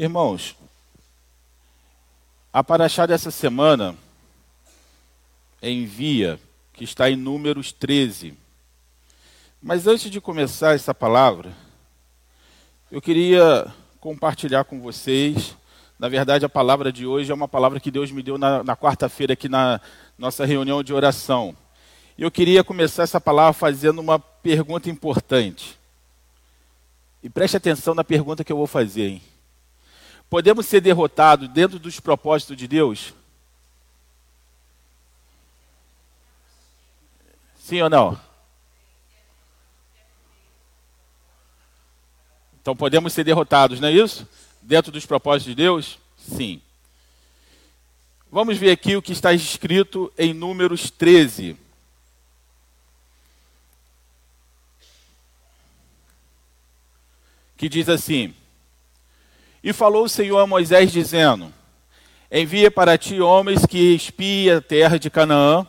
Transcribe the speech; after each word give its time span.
Irmãos, 0.00 0.54
a 2.52 2.62
paraxá 2.62 3.04
dessa 3.04 3.32
semana 3.32 3.96
envia, 5.60 6.38
que 6.72 6.84
está 6.84 7.10
em 7.10 7.16
Números 7.16 7.72
13. 7.72 8.32
Mas 9.60 9.88
antes 9.88 10.08
de 10.08 10.20
começar 10.20 10.76
essa 10.76 10.94
palavra, 10.94 11.52
eu 12.92 13.02
queria 13.02 13.66
compartilhar 13.98 14.62
com 14.62 14.80
vocês. 14.80 15.56
Na 15.98 16.08
verdade, 16.08 16.44
a 16.44 16.48
palavra 16.48 16.92
de 16.92 17.04
hoje 17.04 17.32
é 17.32 17.34
uma 17.34 17.48
palavra 17.48 17.80
que 17.80 17.90
Deus 17.90 18.12
me 18.12 18.22
deu 18.22 18.38
na, 18.38 18.62
na 18.62 18.76
quarta-feira 18.76 19.32
aqui 19.32 19.48
na 19.48 19.80
nossa 20.16 20.46
reunião 20.46 20.80
de 20.80 20.94
oração. 20.94 21.56
Eu 22.16 22.30
queria 22.30 22.62
começar 22.62 23.02
essa 23.02 23.20
palavra 23.20 23.52
fazendo 23.52 23.98
uma 23.98 24.20
pergunta 24.20 24.88
importante. 24.88 25.76
E 27.20 27.28
preste 27.28 27.56
atenção 27.56 27.96
na 27.96 28.04
pergunta 28.04 28.44
que 28.44 28.52
eu 28.52 28.56
vou 28.56 28.68
fazer. 28.68 29.08
Hein? 29.08 29.22
Podemos 30.30 30.66
ser 30.66 30.80
derrotados 30.80 31.48
dentro 31.48 31.78
dos 31.78 32.00
propósitos 32.00 32.56
de 32.56 32.68
Deus? 32.68 33.14
Sim 37.58 37.82
ou 37.82 37.90
não? 37.90 38.20
Então 42.60 42.76
podemos 42.76 43.14
ser 43.14 43.24
derrotados, 43.24 43.80
não 43.80 43.88
é 43.88 43.92
isso? 43.92 44.28
Dentro 44.60 44.92
dos 44.92 45.06
propósitos 45.06 45.54
de 45.54 45.54
Deus? 45.54 45.98
Sim. 46.18 46.60
Vamos 48.30 48.58
ver 48.58 48.70
aqui 48.70 48.94
o 48.94 49.00
que 49.00 49.12
está 49.12 49.32
escrito 49.32 50.12
em 50.18 50.34
Números 50.34 50.90
13. 50.90 51.56
Que 57.56 57.70
diz 57.70 57.88
assim: 57.88 58.34
E 59.68 59.72
falou 59.74 60.04
o 60.04 60.08
Senhor 60.08 60.38
a 60.38 60.46
Moisés, 60.46 60.90
dizendo: 60.90 61.52
Envia 62.32 62.70
para 62.70 62.96
ti 62.96 63.20
homens 63.20 63.66
que 63.66 63.94
espiem 63.94 64.50
a 64.50 64.62
terra 64.62 64.98
de 64.98 65.10
Canaã, 65.10 65.66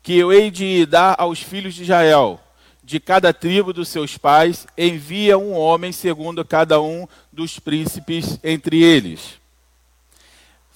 que 0.00 0.16
eu 0.16 0.32
hei 0.32 0.48
de 0.48 0.86
dar 0.86 1.16
aos 1.18 1.42
filhos 1.42 1.74
de 1.74 1.82
Israel 1.82 2.38
de 2.84 3.00
cada 3.00 3.32
tribo 3.32 3.72
dos 3.72 3.88
seus 3.88 4.16
pais, 4.16 4.64
envia 4.78 5.36
um 5.36 5.54
homem 5.54 5.90
segundo 5.90 6.44
cada 6.44 6.80
um 6.80 7.08
dos 7.32 7.58
príncipes 7.58 8.38
entre 8.44 8.80
eles. 8.80 9.40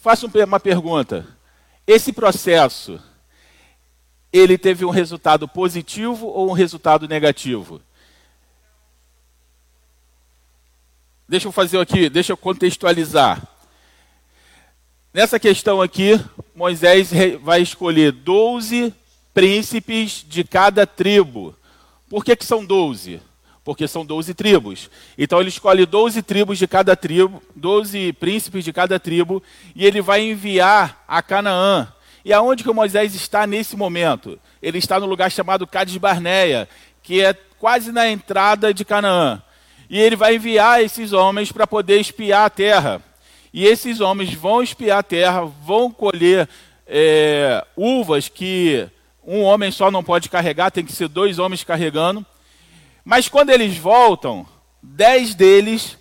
Faço 0.03 0.29
uma 0.45 0.59
pergunta. 0.59 1.25
Esse 1.87 2.13
processo, 2.13 3.01
ele 4.33 4.59
teve 4.59 4.85
um 4.85 4.91
resultado 4.91 5.47
positivo 5.47 6.27
ou 6.27 6.51
um 6.51 6.53
resultado 6.53 7.07
negativo? 7.07 7.81
Deixa 11.29 11.49
eu 11.49 11.53
fazer 11.53 11.79
aqui, 11.79 12.09
deixa 12.09 12.33
eu 12.33 12.37
contextualizar. 12.37 13.43
Nessa 15.13 15.39
questão 15.41 15.81
aqui, 15.81 16.21
Moisés 16.55 17.11
vai 17.43 17.63
escolher 17.63 18.13
12 18.13 18.95
príncipes 19.33 20.25
de 20.29 20.45
cada 20.45 20.87
tribo 20.87 21.57
por 22.09 22.25
que, 22.25 22.37
que 22.37 22.45
são 22.45 22.65
doze? 22.65 23.21
Porque 23.65 23.89
são 23.89 24.07
doze 24.07 24.33
tribos. 24.33 24.89
Então 25.19 25.41
ele 25.41 25.49
escolhe 25.49 25.85
doze 25.85 26.23
tribos 26.23 26.57
de 26.57 26.69
cada 26.69 26.95
tribo, 26.95 27.43
doze 27.55 28.13
príncipes 28.13 28.65
de 28.65 28.73
cada 28.73 29.01
tribo, 29.01 29.43
e 29.75 29.85
ele 29.85 30.01
vai 30.01 30.23
enviar 30.23 31.05
a 31.09 31.21
Canaã. 31.21 31.89
E 32.25 32.33
aonde 32.33 32.63
que 32.63 32.73
Moisés 32.73 33.15
está 33.15 33.47
nesse 33.47 33.77
momento? 33.77 34.39
Ele 34.63 34.79
está 34.79 35.01
no 35.01 35.07
lugar 35.07 35.31
chamado 35.31 35.67
Cades 35.67 35.97
Barneia, 35.97 36.69
que 37.03 37.21
é 37.21 37.35
quase 37.59 37.91
na 37.91 38.09
entrada 38.09 38.73
de 38.73 38.85
Canaã. 38.85 39.43
E 39.89 40.01
ele 40.01 40.17
vai 40.17 40.37
enviar 40.37 40.83
esses 40.83 41.13
homens 41.13 41.53
para 41.53 41.67
poder 41.67 42.01
espiar 42.01 42.45
a 42.47 42.51
terra. 42.51 43.03
E 43.53 43.65
esses 43.65 44.01
homens 44.01 44.35
vão 44.35 44.63
espiar 44.63 44.99
a 44.99 45.03
terra, 45.03 45.45
vão 45.45 45.91
colher 45.91 46.49
é, 46.87 47.65
uvas 47.77 48.29
que 48.29 48.89
um 49.27 49.43
homem 49.43 49.71
só 49.71 49.91
não 49.91 50.05
pode 50.05 50.29
carregar, 50.29 50.71
tem 50.71 50.85
que 50.85 50.93
ser 50.93 51.09
dois 51.09 51.39
homens 51.39 51.65
carregando. 51.65 52.25
Mas 53.05 53.29
quando 53.29 53.51
eles 53.51 53.77
voltam, 53.77 54.47
dez 54.83 55.35
deles 55.35 55.99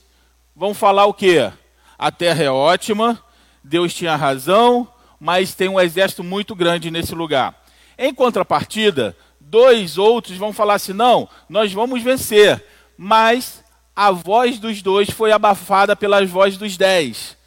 vão 0.55 0.73
falar 0.73 1.05
o 1.05 1.13
quê? 1.13 1.51
A 1.97 2.11
terra 2.11 2.43
é 2.43 2.49
ótima, 2.51 3.21
Deus 3.63 3.93
tinha 3.93 4.15
razão, 4.15 4.87
mas 5.19 5.55
tem 5.55 5.67
um 5.67 5.79
exército 5.79 6.23
muito 6.23 6.53
grande 6.53 6.91
nesse 6.91 7.15
lugar. 7.15 7.63
Em 7.97 8.13
contrapartida, 8.13 9.17
dois 9.39 9.97
outros 9.97 10.37
vão 10.37 10.53
falar 10.53 10.75
assim: 10.75 10.93
não, 10.93 11.27
nós 11.49 11.73
vamos 11.73 12.03
vencer, 12.03 12.63
mas 12.97 13.63
a 13.95 14.11
voz 14.11 14.59
dos 14.59 14.81
dois 14.81 15.09
foi 15.09 15.31
abafada 15.31 15.95
pelas 15.95 16.29
vozes 16.29 16.57
dos 16.57 16.77
dez. 16.77 17.37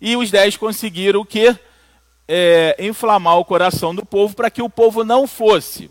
E 0.00 0.16
os 0.16 0.30
dez 0.30 0.56
conseguiram 0.56 1.20
o 1.20 1.26
quê? 1.26 1.56
é, 2.28 2.76
inflamar 2.78 3.38
o 3.38 3.44
coração 3.44 3.94
do 3.94 4.04
povo 4.04 4.36
para 4.36 4.50
que 4.50 4.60
o 4.60 4.68
povo 4.68 5.02
não 5.02 5.26
fosse. 5.26 5.90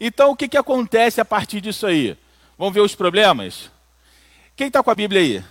Então, 0.00 0.32
o 0.32 0.36
que, 0.36 0.48
que 0.48 0.56
acontece 0.56 1.20
a 1.20 1.24
partir 1.24 1.60
disso 1.60 1.86
aí? 1.86 2.18
Vamos 2.58 2.74
ver 2.74 2.80
os 2.80 2.96
problemas? 2.96 3.70
Quem 4.56 4.66
está 4.66 4.82
com 4.82 4.90
a 4.90 4.94
Bíblia 4.94 5.20
aí? 5.20 5.44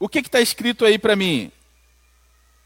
O 0.00 0.08
que 0.08 0.20
está 0.20 0.40
escrito 0.40 0.84
aí 0.84 0.98
para 0.98 1.14
mim? 1.14 1.52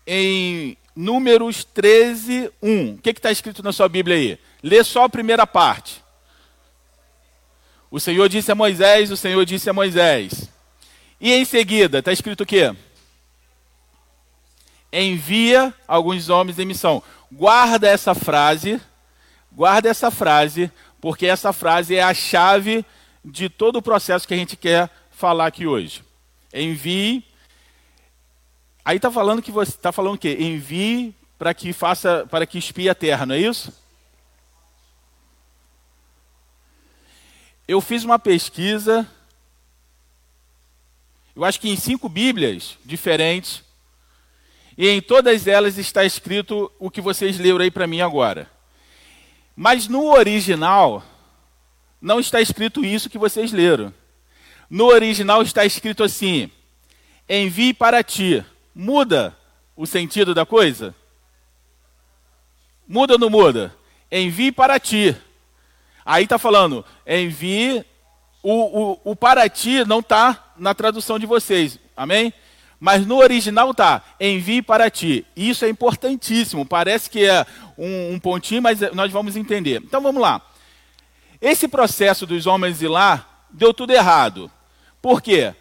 Em 0.06 0.78
Números 0.94 1.64
13, 1.64 2.50
1. 2.62 2.94
O 2.94 2.98
que 2.98 3.10
está 3.10 3.32
escrito 3.32 3.62
na 3.62 3.72
sua 3.72 3.88
Bíblia 3.88 4.16
aí? 4.16 4.38
Lê 4.62 4.82
só 4.84 5.04
a 5.04 5.08
primeira 5.08 5.46
parte. 5.46 6.02
O 7.96 7.98
Senhor 7.98 8.28
disse 8.28 8.52
a 8.52 8.54
Moisés, 8.54 9.10
o 9.10 9.16
Senhor 9.16 9.42
disse 9.46 9.70
a 9.70 9.72
Moisés. 9.72 10.50
E 11.18 11.32
em 11.32 11.46
seguida, 11.46 12.00
está 12.00 12.12
escrito 12.12 12.42
o 12.42 12.46
quê? 12.46 12.76
envia 14.92 15.72
alguns 15.88 16.28
homens 16.28 16.58
em 16.58 16.66
missão. 16.66 17.02
Guarda 17.32 17.88
essa 17.88 18.14
frase, 18.14 18.78
guarda 19.50 19.88
essa 19.88 20.10
frase, 20.10 20.70
porque 21.00 21.24
essa 21.24 21.54
frase 21.54 21.96
é 21.96 22.02
a 22.02 22.12
chave 22.12 22.84
de 23.24 23.48
todo 23.48 23.76
o 23.76 23.82
processo 23.82 24.28
que 24.28 24.34
a 24.34 24.36
gente 24.36 24.58
quer 24.58 24.90
falar 25.10 25.46
aqui 25.46 25.66
hoje. 25.66 26.04
Envie. 26.52 27.24
Aí 28.84 28.98
está 28.98 29.10
falando 29.10 29.40
que 29.40 29.50
você 29.50 29.70
está 29.70 29.90
falando 29.90 30.16
o 30.16 30.18
quê? 30.18 30.36
Envie 30.38 31.14
para 31.38 31.54
que 31.54 31.72
faça, 31.72 32.26
para 32.30 32.44
que 32.44 32.58
espie 32.58 32.90
a 32.90 32.94
terra, 32.94 33.24
não 33.24 33.34
é 33.34 33.38
isso? 33.38 33.72
Eu 37.68 37.80
fiz 37.80 38.04
uma 38.04 38.18
pesquisa. 38.18 39.06
Eu 41.34 41.44
acho 41.44 41.60
que 41.60 41.68
em 41.68 41.76
cinco 41.76 42.08
Bíblias 42.08 42.78
diferentes 42.84 43.62
e 44.78 44.88
em 44.88 45.00
todas 45.00 45.46
elas 45.46 45.78
está 45.78 46.04
escrito 46.04 46.70
o 46.78 46.90
que 46.90 47.00
vocês 47.00 47.38
leram 47.38 47.60
aí 47.60 47.70
para 47.70 47.86
mim 47.86 48.00
agora. 48.00 48.50
Mas 49.54 49.88
no 49.88 50.12
original, 50.12 51.02
não 52.00 52.20
está 52.20 52.40
escrito 52.40 52.84
isso 52.84 53.08
que 53.08 53.16
vocês 53.16 53.52
leram. 53.52 53.92
No 54.68 54.86
original 54.86 55.42
está 55.42 55.64
escrito 55.64 56.04
assim: 56.04 56.50
envie 57.28 57.72
para 57.72 58.04
ti. 58.04 58.44
Muda 58.74 59.36
o 59.74 59.86
sentido 59.86 60.34
da 60.34 60.44
coisa? 60.44 60.94
Muda 62.86 63.14
ou 63.14 63.18
não 63.18 63.30
muda? 63.30 63.74
Envie 64.12 64.52
para 64.52 64.78
ti. 64.78 65.16
Aí 66.06 66.22
está 66.22 66.38
falando, 66.38 66.84
envie. 67.04 67.84
O, 68.40 68.52
o, 68.52 69.00
o 69.10 69.16
para 69.16 69.48
ti 69.48 69.84
não 69.84 69.98
está 69.98 70.52
na 70.56 70.72
tradução 70.72 71.18
de 71.18 71.26
vocês. 71.26 71.80
Amém? 71.96 72.32
Mas 72.78 73.04
no 73.04 73.16
original 73.16 73.74
tá, 73.74 74.02
envie 74.20 74.62
para 74.62 74.88
ti. 74.88 75.26
Isso 75.34 75.64
é 75.64 75.68
importantíssimo. 75.68 76.64
Parece 76.64 77.10
que 77.10 77.26
é 77.26 77.44
um, 77.76 78.12
um, 78.12 78.20
pontinho, 78.20 78.62
mas 78.62 78.78
nós 78.92 79.10
vamos 79.10 79.34
entender. 79.34 79.82
Então 79.82 80.00
vamos 80.00 80.22
lá. 80.22 80.40
Esse 81.40 81.66
processo 81.66 82.24
dos 82.24 82.46
homens 82.46 82.80
ir 82.80 82.88
lá 82.88 83.44
deu 83.50 83.74
tudo 83.74 83.92
errado. 83.92 84.48
Por 85.02 85.20
quê? 85.20 85.52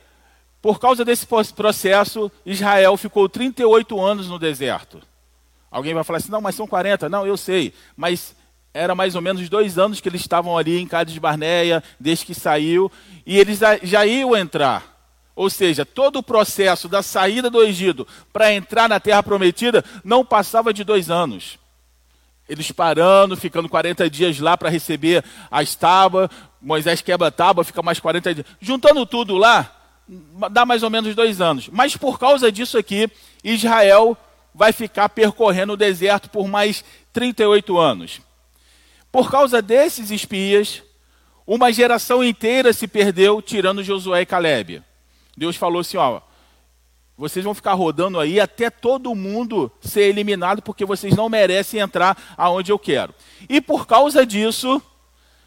Por 0.61 0.79
causa 0.79 1.03
desse 1.03 1.25
processo, 1.55 2.31
Israel 2.45 2.97
ficou 2.97 3.27
38 3.27 3.99
anos 3.99 4.27
no 4.27 4.37
deserto. 4.37 5.01
Alguém 5.71 5.93
vai 5.93 6.03
falar 6.03 6.17
assim, 6.17 6.31
não, 6.31 6.41
mas 6.41 6.55
são 6.55 6.67
40. 6.67 7.09
Não, 7.09 7.25
eu 7.25 7.35
sei. 7.35 7.73
Mas 7.97 8.35
era 8.75 8.93
mais 8.93 9.15
ou 9.15 9.21
menos 9.21 9.47
dois 9.47 9.77
anos 9.77 10.01
que 10.01 10.09
eles 10.09 10.19
estavam 10.19 10.57
ali 10.57 10.77
em 10.77 10.85
Cádiz 10.85 11.17
Barneia, 11.17 11.81
desde 11.97 12.25
que 12.25 12.35
saiu. 12.35 12.91
E 13.25 13.39
eles 13.39 13.57
já 13.81 14.05
iam 14.05 14.35
entrar. 14.35 14.83
Ou 15.33 15.49
seja, 15.49 15.85
todo 15.85 16.17
o 16.17 16.23
processo 16.23 16.89
da 16.89 17.01
saída 17.01 17.49
do 17.49 17.63
Egito 17.63 18.05
para 18.33 18.53
entrar 18.53 18.89
na 18.89 18.99
terra 18.99 19.23
prometida 19.23 19.83
não 20.03 20.25
passava 20.25 20.73
de 20.73 20.83
dois 20.83 21.09
anos. 21.09 21.57
Eles 22.49 22.69
parando, 22.69 23.37
ficando 23.37 23.69
40 23.69 24.09
dias 24.09 24.39
lá 24.39 24.57
para 24.57 24.69
receber 24.69 25.23
as 25.49 25.73
tábuas, 25.73 26.29
Moisés 26.61 27.01
quebra 27.01 27.29
a 27.29 27.31
tábua, 27.31 27.63
fica 27.63 27.81
mais 27.81 28.01
40 28.01 28.35
dias. 28.35 28.47
Juntando 28.59 29.05
tudo 29.05 29.37
lá, 29.37 29.71
dá 30.51 30.65
mais 30.65 30.83
ou 30.83 30.89
menos 30.89 31.15
dois 31.15 31.39
anos. 31.39 31.69
Mas 31.71 31.95
por 31.95 32.19
causa 32.19 32.51
disso 32.51 32.77
aqui, 32.77 33.09
Israel 33.41 34.17
vai 34.53 34.73
ficar 34.73 35.07
percorrendo 35.07 35.73
o 35.73 35.77
deserto 35.77 36.29
por 36.29 36.45
mais 36.45 36.83
38 37.13 37.77
anos. 37.77 38.19
Por 39.15 39.31
causa 39.31 39.61
desses 39.61 40.11
espias, 40.11 40.83
uma 41.47 41.71
geração 41.71 42.21
inteira 42.21 42.73
se 42.73 42.85
perdeu, 42.85 43.41
tirando 43.41 43.81
Josué 43.81 44.23
e 44.23 44.25
Caleb. 44.25 44.83
Deus 45.37 45.55
falou 45.55 45.79
assim: 45.79 45.95
ó, 45.95 46.19
vocês 47.17 47.45
vão 47.45 47.53
ficar 47.53 47.75
rodando 47.75 48.19
aí 48.19 48.41
até 48.41 48.69
todo 48.69 49.15
mundo 49.15 49.71
ser 49.79 50.09
eliminado, 50.09 50.61
porque 50.61 50.83
vocês 50.83 51.15
não 51.15 51.29
merecem 51.29 51.79
entrar 51.79 52.35
aonde 52.35 52.73
eu 52.73 52.77
quero. 52.77 53.15
E 53.47 53.61
por 53.61 53.87
causa 53.87 54.25
disso, 54.25 54.81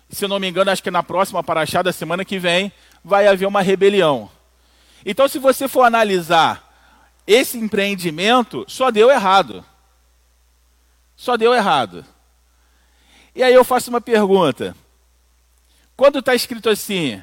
se 0.08 0.26
não 0.26 0.40
me 0.40 0.48
engano, 0.48 0.70
acho 0.70 0.82
que 0.82 0.90
na 0.90 1.02
próxima 1.02 1.44
paraxá 1.44 1.82
da 1.82 1.92
semana 1.92 2.24
que 2.24 2.38
vem, 2.38 2.72
vai 3.04 3.28
haver 3.28 3.44
uma 3.44 3.60
rebelião. 3.60 4.30
Então, 5.04 5.28
se 5.28 5.38
você 5.38 5.68
for 5.68 5.82
analisar 5.82 6.72
esse 7.26 7.58
empreendimento, 7.58 8.64
só 8.66 8.90
deu 8.90 9.10
errado. 9.10 9.62
Só 11.14 11.36
deu 11.36 11.52
errado. 11.52 12.02
E 13.38 13.42
aí 13.44 13.54
eu 13.54 13.62
faço 13.62 13.88
uma 13.88 14.00
pergunta. 14.00 14.74
Quando 15.96 16.18
está 16.18 16.34
escrito 16.34 16.68
assim, 16.68 17.22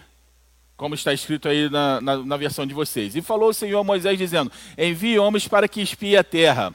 como 0.77 0.95
está 0.95 1.11
escrito 1.11 1.49
aí 1.49 1.69
na, 1.69 1.99
na, 1.99 2.17
na, 2.19 2.37
versão 2.37 2.65
de 2.65 2.73
vocês, 2.73 3.17
e 3.17 3.21
falou 3.21 3.49
o 3.49 3.53
Senhor 3.53 3.83
Moisés 3.83 4.17
dizendo: 4.17 4.49
Envie 4.77 5.19
homens 5.19 5.45
para 5.45 5.67
que 5.67 5.81
espie 5.81 6.15
a 6.15 6.23
terra. 6.23 6.73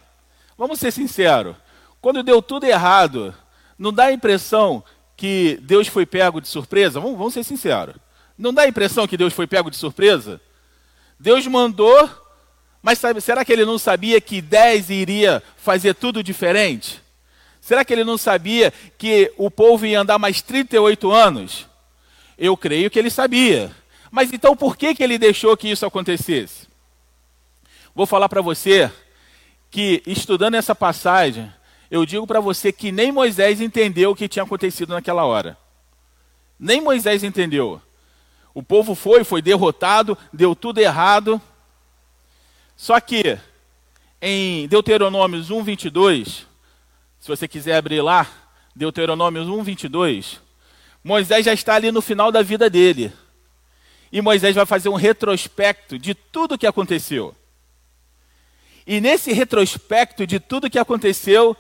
Vamos 0.59 0.79
ser 0.79 0.91
sinceros. 0.93 1.57
Quando 2.03 2.23
deu 2.23 2.43
tudo 2.43 2.67
errado, 2.67 3.35
não 3.79 3.91
dá 3.91 4.05
a 4.05 4.13
impressão 4.13 4.85
que 5.17 5.59
Deus 5.63 5.89
foi 5.89 6.05
pego 6.05 6.39
de 6.39 6.47
surpresa? 6.47 7.01
Vamos, 7.01 7.17
vamos 7.17 7.33
ser 7.33 7.43
sinceros. 7.43 7.97
Não 8.37 8.53
dá 8.53 8.65
a 8.65 8.69
impressão 8.69 9.09
que 9.09 9.17
Deus 9.17 9.33
foi 9.33 9.47
pego 9.47 9.71
de 9.71 9.77
surpresa? 9.79 10.39
Deus 11.19 11.47
mandou, 11.47 12.11
mas 12.83 12.99
sabe, 12.99 13.23
será 13.23 13.43
que 13.43 13.55
ele 13.55 13.65
não 13.65 13.79
sabia 13.79 14.21
que 14.21 14.43
dez 14.43 14.91
iria 14.91 15.43
fazer 15.57 15.95
tudo 15.95 16.23
diferente? 16.23 17.01
Será 17.61 17.85
que 17.85 17.93
ele 17.93 18.05
não 18.05 18.17
sabia 18.17 18.73
que 18.97 19.33
o 19.37 19.51
povo 19.51 19.87
ia 19.87 20.01
andar 20.01 20.19
mais 20.19 20.41
38 20.41 21.11
anos? 21.11 21.67
Eu 22.39 22.57
creio 22.57 22.91
que 22.91 22.99
ele 22.99 23.11
sabia. 23.11 23.71
Mas 24.11 24.33
então 24.33 24.57
por 24.57 24.77
que, 24.77 24.95
que 24.95 25.03
ele 25.03 25.19
deixou 25.19 25.57
que 25.57 25.69
isso 25.69 25.87
acontecesse? 25.87 26.69
Vou 27.95 28.07
falar 28.07 28.29
para 28.29 28.41
você 28.41 28.91
que, 29.71 30.03
estudando 30.07 30.55
essa 30.55 30.75
passagem, 30.75 31.53
eu 31.91 32.07
digo 32.07 32.27
para 32.27 32.41
você 32.41 32.73
que 32.73 32.91
nem 32.91 33.13
Moisés 33.13 33.61
entendeu 33.61 34.11
o 34.11 34.17
que 34.17 34.29
tinha 34.29 34.43
acontecido 34.43 34.95
naquela 34.95 35.25
hora. 35.25 35.57
Nem 36.59 36.81
Moisés 36.81 37.23
entendeu. 37.23 37.81
O 38.53 38.63
povo 38.63 38.95
foi, 38.95 39.23
foi 39.23 39.41
derrotado, 39.41 40.17
deu 40.33 40.57
tudo 40.57 40.79
errado. 40.79 41.41
Só 42.77 42.99
que 43.01 43.39
em 44.21 44.67
Deuteronômios 44.69 45.51
1, 45.51 45.63
22, 45.63 46.47
se 47.21 47.29
você 47.29 47.47
quiser 47.47 47.77
abrir 47.77 48.01
lá, 48.01 48.27
Deuteronômios 48.75 49.47
1, 49.47 49.63
22, 49.63 50.41
Moisés 51.05 51.45
já 51.45 51.53
está 51.53 51.75
ali 51.75 51.93
no 51.93 52.01
final 52.01 52.33
da 52.33 52.41
vida 52.41 52.71
dele. 52.71 53.13
E 54.11 54.23
Moisés 54.23 54.57
vai 54.57 54.65
fazer 54.65 54.89
um 54.89 54.95
retrospecto 54.95 55.99
de 55.99 56.15
tudo 56.15 56.55
o 56.55 56.59
que 56.59 56.67
aconteceu. 56.67 57.37
E 58.87 59.01
nesse 59.01 59.33
retrospecto 59.33 60.27
de 60.27 60.41
tudo 60.41 60.67
o 60.67 60.71
que 60.71 60.79
aconteceu, 60.79 61.55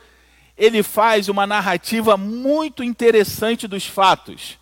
ele 0.56 0.82
faz 0.82 1.28
uma 1.28 1.46
narrativa 1.46 2.16
muito 2.16 2.82
interessante 2.82 3.68
dos 3.68 3.86
fatos. 3.86 4.58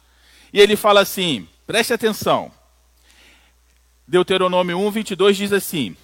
E 0.52 0.60
ele 0.60 0.74
fala 0.74 1.00
assim: 1.00 1.48
Preste 1.64 1.92
atenção. 1.92 2.50
Deuteronômio 4.06 4.78
1, 4.78 4.90
22 4.90 5.36
diz 5.36 5.52
assim: 5.52 5.96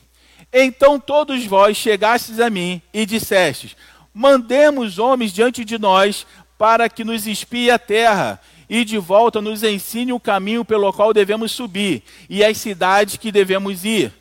Então 0.52 1.00
todos 1.00 1.44
vós 1.44 1.76
chegastes 1.76 2.38
a 2.38 2.48
mim 2.48 2.80
e 2.92 3.04
dissestes: 3.04 3.76
Mandemos 4.14 5.00
homens 5.00 5.32
diante 5.32 5.64
de 5.64 5.76
nós 5.76 6.24
para 6.56 6.88
que 6.88 7.02
nos 7.02 7.26
espie 7.26 7.68
a 7.68 7.78
terra 7.78 8.40
e 8.70 8.84
de 8.84 8.96
volta 8.96 9.42
nos 9.42 9.64
ensine 9.64 10.12
o 10.12 10.20
caminho 10.20 10.64
pelo 10.64 10.92
qual 10.92 11.12
devemos 11.12 11.50
subir 11.50 12.02
e 12.30 12.44
as 12.44 12.56
cidades 12.56 13.16
que 13.16 13.32
devemos 13.32 13.84
ir. 13.84 14.12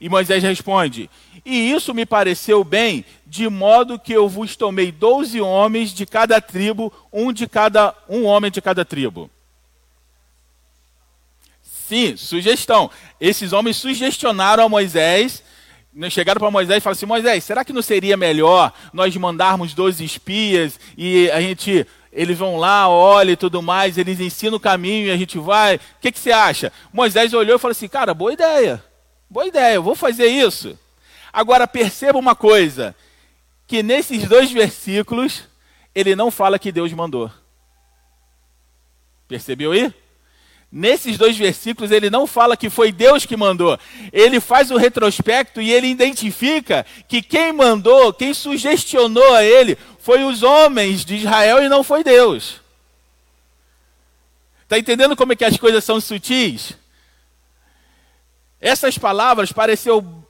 E 0.00 0.08
Moisés 0.08 0.42
responde: 0.42 1.10
E 1.44 1.72
isso 1.72 1.92
me 1.92 2.06
pareceu 2.06 2.62
bem, 2.62 3.04
de 3.26 3.48
modo 3.48 3.98
que 3.98 4.12
eu 4.12 4.28
vos 4.28 4.56
tomei 4.56 4.90
doze 4.92 5.40
homens 5.40 5.92
de 5.92 6.06
cada 6.06 6.40
tribo, 6.40 6.92
um 7.12 7.32
de 7.32 7.48
cada 7.48 7.94
um 8.08 8.24
homem 8.24 8.50
de 8.50 8.62
cada 8.62 8.84
tribo. 8.84 9.28
Sim, 11.62 12.16
sugestão. 12.16 12.90
Esses 13.20 13.52
homens 13.52 13.76
sugestionaram 13.76 14.64
a 14.64 14.68
Moisés, 14.68 15.42
chegaram 16.10 16.38
para 16.38 16.50
Moisés 16.50 16.78
e 16.78 16.80
falaram 16.80 16.96
assim: 16.96 17.06
Moisés, 17.06 17.44
será 17.44 17.64
que 17.64 17.72
não 17.72 17.82
seria 17.82 18.16
melhor 18.16 18.72
nós 18.92 19.14
mandarmos 19.16 19.74
12 19.74 20.04
espias 20.04 20.78
e 20.96 21.30
a 21.30 21.40
gente. 21.40 21.86
Eles 22.14 22.36
vão 22.36 22.58
lá, 22.58 22.90
olha 22.90 23.32
e 23.32 23.36
tudo 23.36 23.62
mais, 23.62 23.96
eles 23.96 24.20
ensinam 24.20 24.58
o 24.58 24.60
caminho 24.60 25.06
e 25.06 25.10
a 25.10 25.16
gente 25.16 25.38
vai. 25.38 25.76
O 25.76 25.80
que, 25.98 26.12
que 26.12 26.18
você 26.18 26.30
acha? 26.30 26.70
Moisés 26.92 27.32
olhou 27.32 27.56
e 27.56 27.58
falou 27.58 27.72
assim: 27.72 27.88
Cara, 27.88 28.12
boa 28.12 28.32
ideia. 28.32 28.84
Boa 29.30 29.46
ideia, 29.46 29.76
eu 29.76 29.82
vou 29.82 29.94
fazer 29.94 30.26
isso. 30.26 30.78
Agora 31.32 31.66
perceba 31.66 32.18
uma 32.18 32.34
coisa: 32.34 32.94
que 33.66 33.82
nesses 33.82 34.28
dois 34.28 34.52
versículos, 34.52 35.44
ele 35.94 36.14
não 36.14 36.30
fala 36.30 36.58
que 36.58 36.70
Deus 36.70 36.92
mandou. 36.92 37.30
Percebeu 39.26 39.72
aí? 39.72 39.92
Nesses 40.74 41.18
dois 41.18 41.36
versículos, 41.36 41.90
ele 41.90 42.08
não 42.08 42.26
fala 42.26 42.56
que 42.56 42.70
foi 42.70 42.90
Deus 42.90 43.26
que 43.26 43.36
mandou. 43.36 43.78
Ele 44.10 44.40
faz 44.40 44.70
o 44.70 44.78
retrospecto 44.78 45.60
e 45.60 45.70
ele 45.70 45.86
identifica 45.88 46.86
que 47.06 47.20
quem 47.20 47.52
mandou, 47.52 48.10
quem 48.10 48.32
sugestionou 48.32 49.34
a 49.34 49.44
ele, 49.44 49.76
foi 49.98 50.24
os 50.24 50.42
homens 50.42 51.04
de 51.04 51.16
Israel 51.16 51.62
e 51.62 51.68
não 51.68 51.84
foi 51.84 52.02
Deus. 52.02 52.62
Está 54.62 54.78
entendendo 54.78 55.14
como 55.14 55.34
é 55.34 55.36
que 55.36 55.44
as 55.44 55.58
coisas 55.58 55.84
são 55.84 56.00
sutis? 56.00 56.72
Essas 58.58 58.96
palavras 58.96 59.52
pareceram 59.52 60.24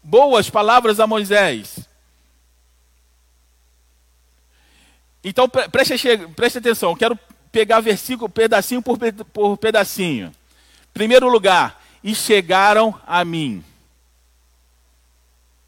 boas 0.00 0.48
palavras 0.48 1.00
a 1.00 1.06
Moisés. 1.08 1.80
Então 5.24 5.48
preste, 5.48 5.96
preste 6.36 6.58
atenção, 6.58 6.94
quero 6.94 7.18
pegar 7.50 7.80
versículo 7.80 8.28
pedacinho 8.28 8.82
por, 8.82 8.98
por 9.32 9.56
pedacinho. 9.56 10.32
Primeiro 10.92 11.28
lugar, 11.28 11.80
e 12.02 12.14
chegaram 12.14 12.98
a 13.06 13.24
mim. 13.24 13.62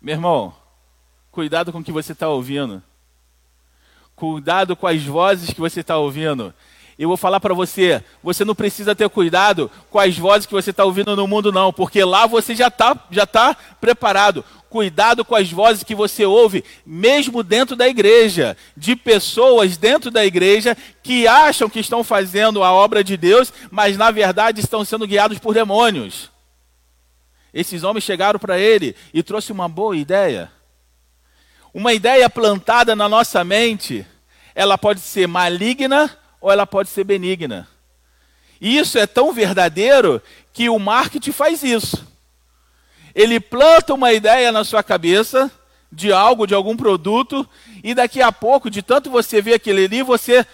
Meu 0.01 0.15
irmão, 0.15 0.55
cuidado 1.31 1.73
com 1.73 1.79
o 1.79 1.85
que 1.85 1.93
você 1.93 2.13
está 2.13 2.29
ouvindo. 2.29 2.83
Cuidado 4.17 4.75
com 4.75 4.87
as 4.87 5.03
vozes 5.03 5.53
que 5.53 5.61
você 5.61 5.81
está 5.81 5.97
ouvindo. 5.97 6.55
Eu 6.99 7.09
vou 7.09 7.17
falar 7.17 7.41
para 7.41 7.55
você, 7.55 8.03
você 8.23 8.45
não 8.45 8.55
precisa 8.55 8.95
ter 8.95 9.09
cuidado 9.09 9.71
com 9.91 9.99
as 9.99 10.17
vozes 10.17 10.47
que 10.47 10.53
você 10.53 10.71
está 10.71 10.85
ouvindo 10.85 11.17
no 11.17 11.27
mundo, 11.27 11.51
não, 11.51 11.73
porque 11.73 12.05
lá 12.05 12.27
você 12.27 12.55
já 12.55 12.69
está 12.69 12.97
já 13.11 13.27
tá 13.27 13.57
preparado. 13.81 14.45
Cuidado 14.69 15.25
com 15.25 15.35
as 15.35 15.51
vozes 15.51 15.83
que 15.83 15.95
você 15.95 16.25
ouve, 16.25 16.65
mesmo 16.85 17.43
dentro 17.43 17.77
da 17.77 17.87
igreja, 17.87 18.57
de 18.77 18.97
pessoas 18.97 19.77
dentro 19.77 20.11
da 20.11 20.25
igreja 20.25 20.77
que 21.03 21.27
acham 21.27 21.69
que 21.69 21.81
estão 21.81 22.03
fazendo 22.03 22.63
a 22.63 22.73
obra 22.73 23.03
de 23.05 23.17
Deus, 23.17 23.53
mas 23.71 23.97
na 23.97 24.11
verdade 24.11 24.61
estão 24.61 24.85
sendo 24.85 25.07
guiados 25.07 25.39
por 25.39 25.53
demônios. 25.53 26.31
Esses 27.53 27.83
homens 27.83 28.05
chegaram 28.05 28.39
para 28.39 28.59
ele 28.59 28.97
e 29.13 29.23
trouxe 29.23 29.53
uma 29.53 29.69
boa 29.69 29.97
ideia. 29.97 30.51
Uma 31.75 31.93
ideia 31.93 32.29
plantada 32.31 32.97
na 32.97 33.09
nossa 33.09 33.43
mente, 33.45 34.07
ela 34.55 34.79
pode 34.79 35.01
ser 35.01 35.27
maligna 35.27 36.19
ou 36.43 36.51
ela 36.51 36.67
pode 36.67 36.91
ser 36.91 37.05
benigna. 37.05 37.69
E 38.61 38.77
isso 38.77 38.99
é 38.99 39.07
tão 39.07 39.33
verdadeiro 39.33 40.21
que 40.53 40.69
o 40.69 40.79
marketing 40.79 41.33
faz 41.33 41.63
isso. 41.63 42.07
Ele 43.15 43.39
planta 43.39 43.95
uma 43.95 44.13
ideia 44.13 44.51
na 44.51 44.65
sua 44.65 44.83
cabeça 44.83 45.51
de 45.91 46.13
algo, 46.13 46.47
de 46.47 46.55
algum 46.55 46.77
produto, 46.77 47.49
e 47.85 47.95
daqui 47.95 48.21
a 48.21 48.33
pouco, 48.33 48.71
de 48.71 48.83
tanto 48.83 49.11
você 49.11 49.41
ver 49.41 49.55
aquilo 49.55 49.79
ali, 49.79 50.03
você 50.03 50.45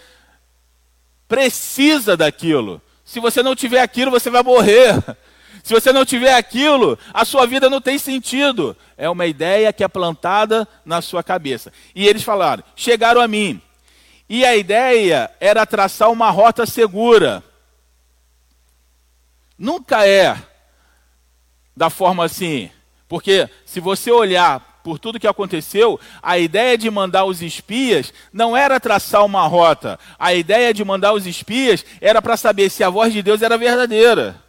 precisa 1.26 2.16
daquilo. 2.16 2.82
Se 3.04 3.20
você 3.20 3.42
não 3.42 3.56
tiver 3.56 3.80
aquilo, 3.80 4.10
você 4.10 4.28
vai 4.28 4.42
morrer. 4.42 4.94
Se 5.62 5.74
você 5.74 5.92
não 5.92 6.04
tiver 6.04 6.34
aquilo, 6.34 6.98
a 7.12 7.24
sua 7.26 7.46
vida 7.46 7.68
não 7.68 7.80
tem 7.80 7.98
sentido. 7.98 8.76
É 8.96 9.08
uma 9.10 9.26
ideia 9.26 9.72
que 9.72 9.84
é 9.84 9.88
plantada 9.88 10.66
na 10.84 11.02
sua 11.02 11.22
cabeça. 11.22 11.70
E 11.94 12.06
eles 12.08 12.22
falaram: 12.22 12.64
chegaram 12.74 13.20
a 13.20 13.28
mim. 13.28 13.60
E 14.28 14.44
a 14.44 14.56
ideia 14.56 15.30
era 15.40 15.64
traçar 15.64 16.10
uma 16.10 16.30
rota 16.30 16.66
segura. 16.66 17.42
Nunca 19.58 20.06
é 20.06 20.36
da 21.74 21.88
forma 21.88 22.24
assim, 22.24 22.70
porque 23.08 23.48
se 23.64 23.80
você 23.80 24.10
olhar 24.10 24.80
por 24.82 24.98
tudo 24.98 25.20
que 25.20 25.26
aconteceu, 25.26 25.98
a 26.22 26.38
ideia 26.38 26.76
de 26.76 26.90
mandar 26.90 27.24
os 27.24 27.42
espias 27.42 28.12
não 28.32 28.56
era 28.56 28.80
traçar 28.80 29.24
uma 29.24 29.46
rota. 29.46 29.98
A 30.18 30.34
ideia 30.34 30.72
de 30.72 30.84
mandar 30.84 31.12
os 31.12 31.26
espias 31.26 31.84
era 32.00 32.20
para 32.22 32.36
saber 32.36 32.70
se 32.70 32.82
a 32.82 32.90
voz 32.90 33.12
de 33.12 33.22
Deus 33.22 33.42
era 33.42 33.58
verdadeira. 33.58 34.42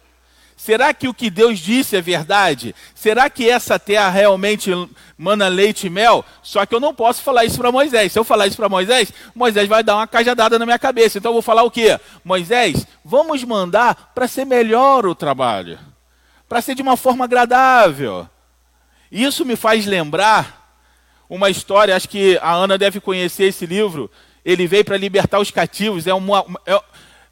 Será 0.62 0.92
que 0.92 1.08
o 1.08 1.14
que 1.14 1.30
Deus 1.30 1.58
disse 1.58 1.96
é 1.96 2.02
verdade? 2.02 2.74
Será 2.94 3.30
que 3.30 3.48
essa 3.48 3.78
terra 3.78 4.10
realmente 4.10 4.70
mana 5.16 5.48
leite 5.48 5.86
e 5.86 5.90
mel? 5.90 6.22
Só 6.42 6.66
que 6.66 6.74
eu 6.74 6.78
não 6.78 6.94
posso 6.94 7.22
falar 7.22 7.46
isso 7.46 7.56
para 7.56 7.72
Moisés. 7.72 8.12
Se 8.12 8.18
eu 8.18 8.24
falar 8.24 8.46
isso 8.46 8.58
para 8.58 8.68
Moisés, 8.68 9.10
Moisés 9.34 9.66
vai 9.66 9.82
dar 9.82 9.96
uma 9.96 10.06
cajadada 10.06 10.58
na 10.58 10.66
minha 10.66 10.78
cabeça. 10.78 11.16
Então 11.16 11.30
eu 11.30 11.32
vou 11.32 11.40
falar 11.40 11.62
o 11.62 11.70
quê? 11.70 11.98
Moisés, 12.22 12.86
vamos 13.02 13.42
mandar 13.42 14.12
para 14.14 14.28
ser 14.28 14.44
melhor 14.44 15.06
o 15.06 15.14
trabalho. 15.14 15.78
para 16.46 16.60
ser 16.60 16.74
de 16.74 16.82
uma 16.82 16.96
forma 16.96 17.24
agradável. 17.24 18.28
Isso 19.10 19.46
me 19.46 19.56
faz 19.56 19.86
lembrar 19.86 20.76
uma 21.26 21.48
história, 21.48 21.96
acho 21.96 22.08
que 22.08 22.38
a 22.42 22.52
Ana 22.52 22.76
deve 22.76 23.00
conhecer 23.00 23.44
esse 23.44 23.64
livro. 23.64 24.10
Ele 24.44 24.66
veio 24.66 24.84
para 24.84 24.98
libertar 24.98 25.38
os 25.38 25.50
cativos. 25.50 26.06
É 26.06 26.12
uma, 26.12 26.44
é, 26.66 26.78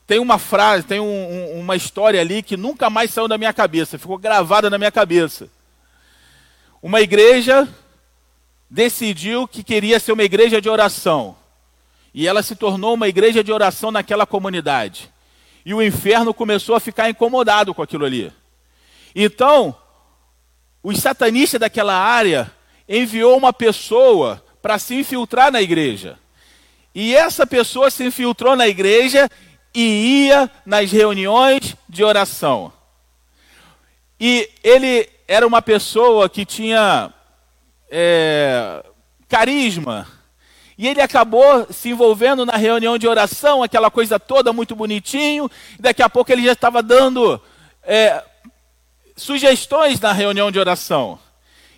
tem 0.09 0.19
uma 0.19 0.38
frase, 0.38 0.87
tem 0.87 0.99
um, 0.99 1.05
um, 1.05 1.61
uma 1.61 1.77
história 1.77 2.19
ali 2.19 2.43
que 2.43 2.57
nunca 2.57 2.88
mais 2.88 3.11
saiu 3.11 3.29
da 3.29 3.37
minha 3.37 3.53
cabeça, 3.53 3.99
ficou 3.99 4.17
gravada 4.17 4.71
na 4.71 4.79
minha 4.79 4.91
cabeça. 4.91 5.50
Uma 6.83 7.03
igreja 7.03 7.69
decidiu 8.71 9.47
que 9.47 9.62
queria 9.62 10.00
ser 10.00 10.12
uma 10.12 10.23
igreja 10.23 10.62
de 10.62 10.69
oração. 10.71 11.37
E 12.15 12.27
ela 12.27 12.43
se 12.43 12.57
tornou 12.57 12.95
uma 12.95 13.07
igreja 13.07 13.45
de 13.45 13.53
oração 13.53 13.91
naquela 13.91 14.25
comunidade. 14.25 15.12
E 15.62 15.75
o 15.75 15.83
inferno 15.83 16.33
começou 16.33 16.75
a 16.75 16.81
ficar 16.81 17.11
incomodado 17.11 17.75
com 17.75 17.83
aquilo 17.83 18.07
ali. 18.07 18.33
Então, 19.15 19.77
os 20.83 20.99
satanistas 21.00 21.61
daquela 21.61 21.95
área 21.95 22.50
enviou 22.88 23.37
uma 23.37 23.53
pessoa 23.53 24.43
para 24.62 24.79
se 24.79 24.95
infiltrar 24.95 25.53
na 25.53 25.61
igreja. 25.61 26.19
E 26.95 27.15
essa 27.15 27.47
pessoa 27.47 27.91
se 27.91 28.05
infiltrou 28.05 28.57
na 28.57 28.67
igreja 28.67 29.29
e 29.75 30.27
ia 30.27 30.51
nas 30.65 30.91
reuniões 30.91 31.77
de 31.89 32.03
oração. 32.03 32.73
E 34.21 34.51
ele 34.63 35.09
era 35.27 35.47
uma 35.47 35.63
pessoa 35.63 36.29
que 36.29 36.45
tinha 36.45 37.13
é, 37.91 38.85
carisma. 39.29 40.07
E 40.77 40.87
ele 40.87 41.01
acabou 41.01 41.67
se 41.71 41.91
envolvendo 41.91 42.47
na 42.47 42.57
reunião 42.57 42.97
de 42.99 43.07
oração, 43.07 43.63
aquela 43.63 43.91
coisa 43.91 44.19
toda 44.19 44.53
muito 44.53 44.75
bonitinho. 44.75 45.51
Daqui 45.79 46.03
a 46.03 46.09
pouco 46.09 46.33
ele 46.33 46.45
já 46.45 46.53
estava 46.53 46.83
dando 46.83 47.41
é, 47.83 48.23
sugestões 49.17 50.01
na 50.01 50.13
reunião 50.13 50.51
de 50.51 50.59
oração. 50.59 51.19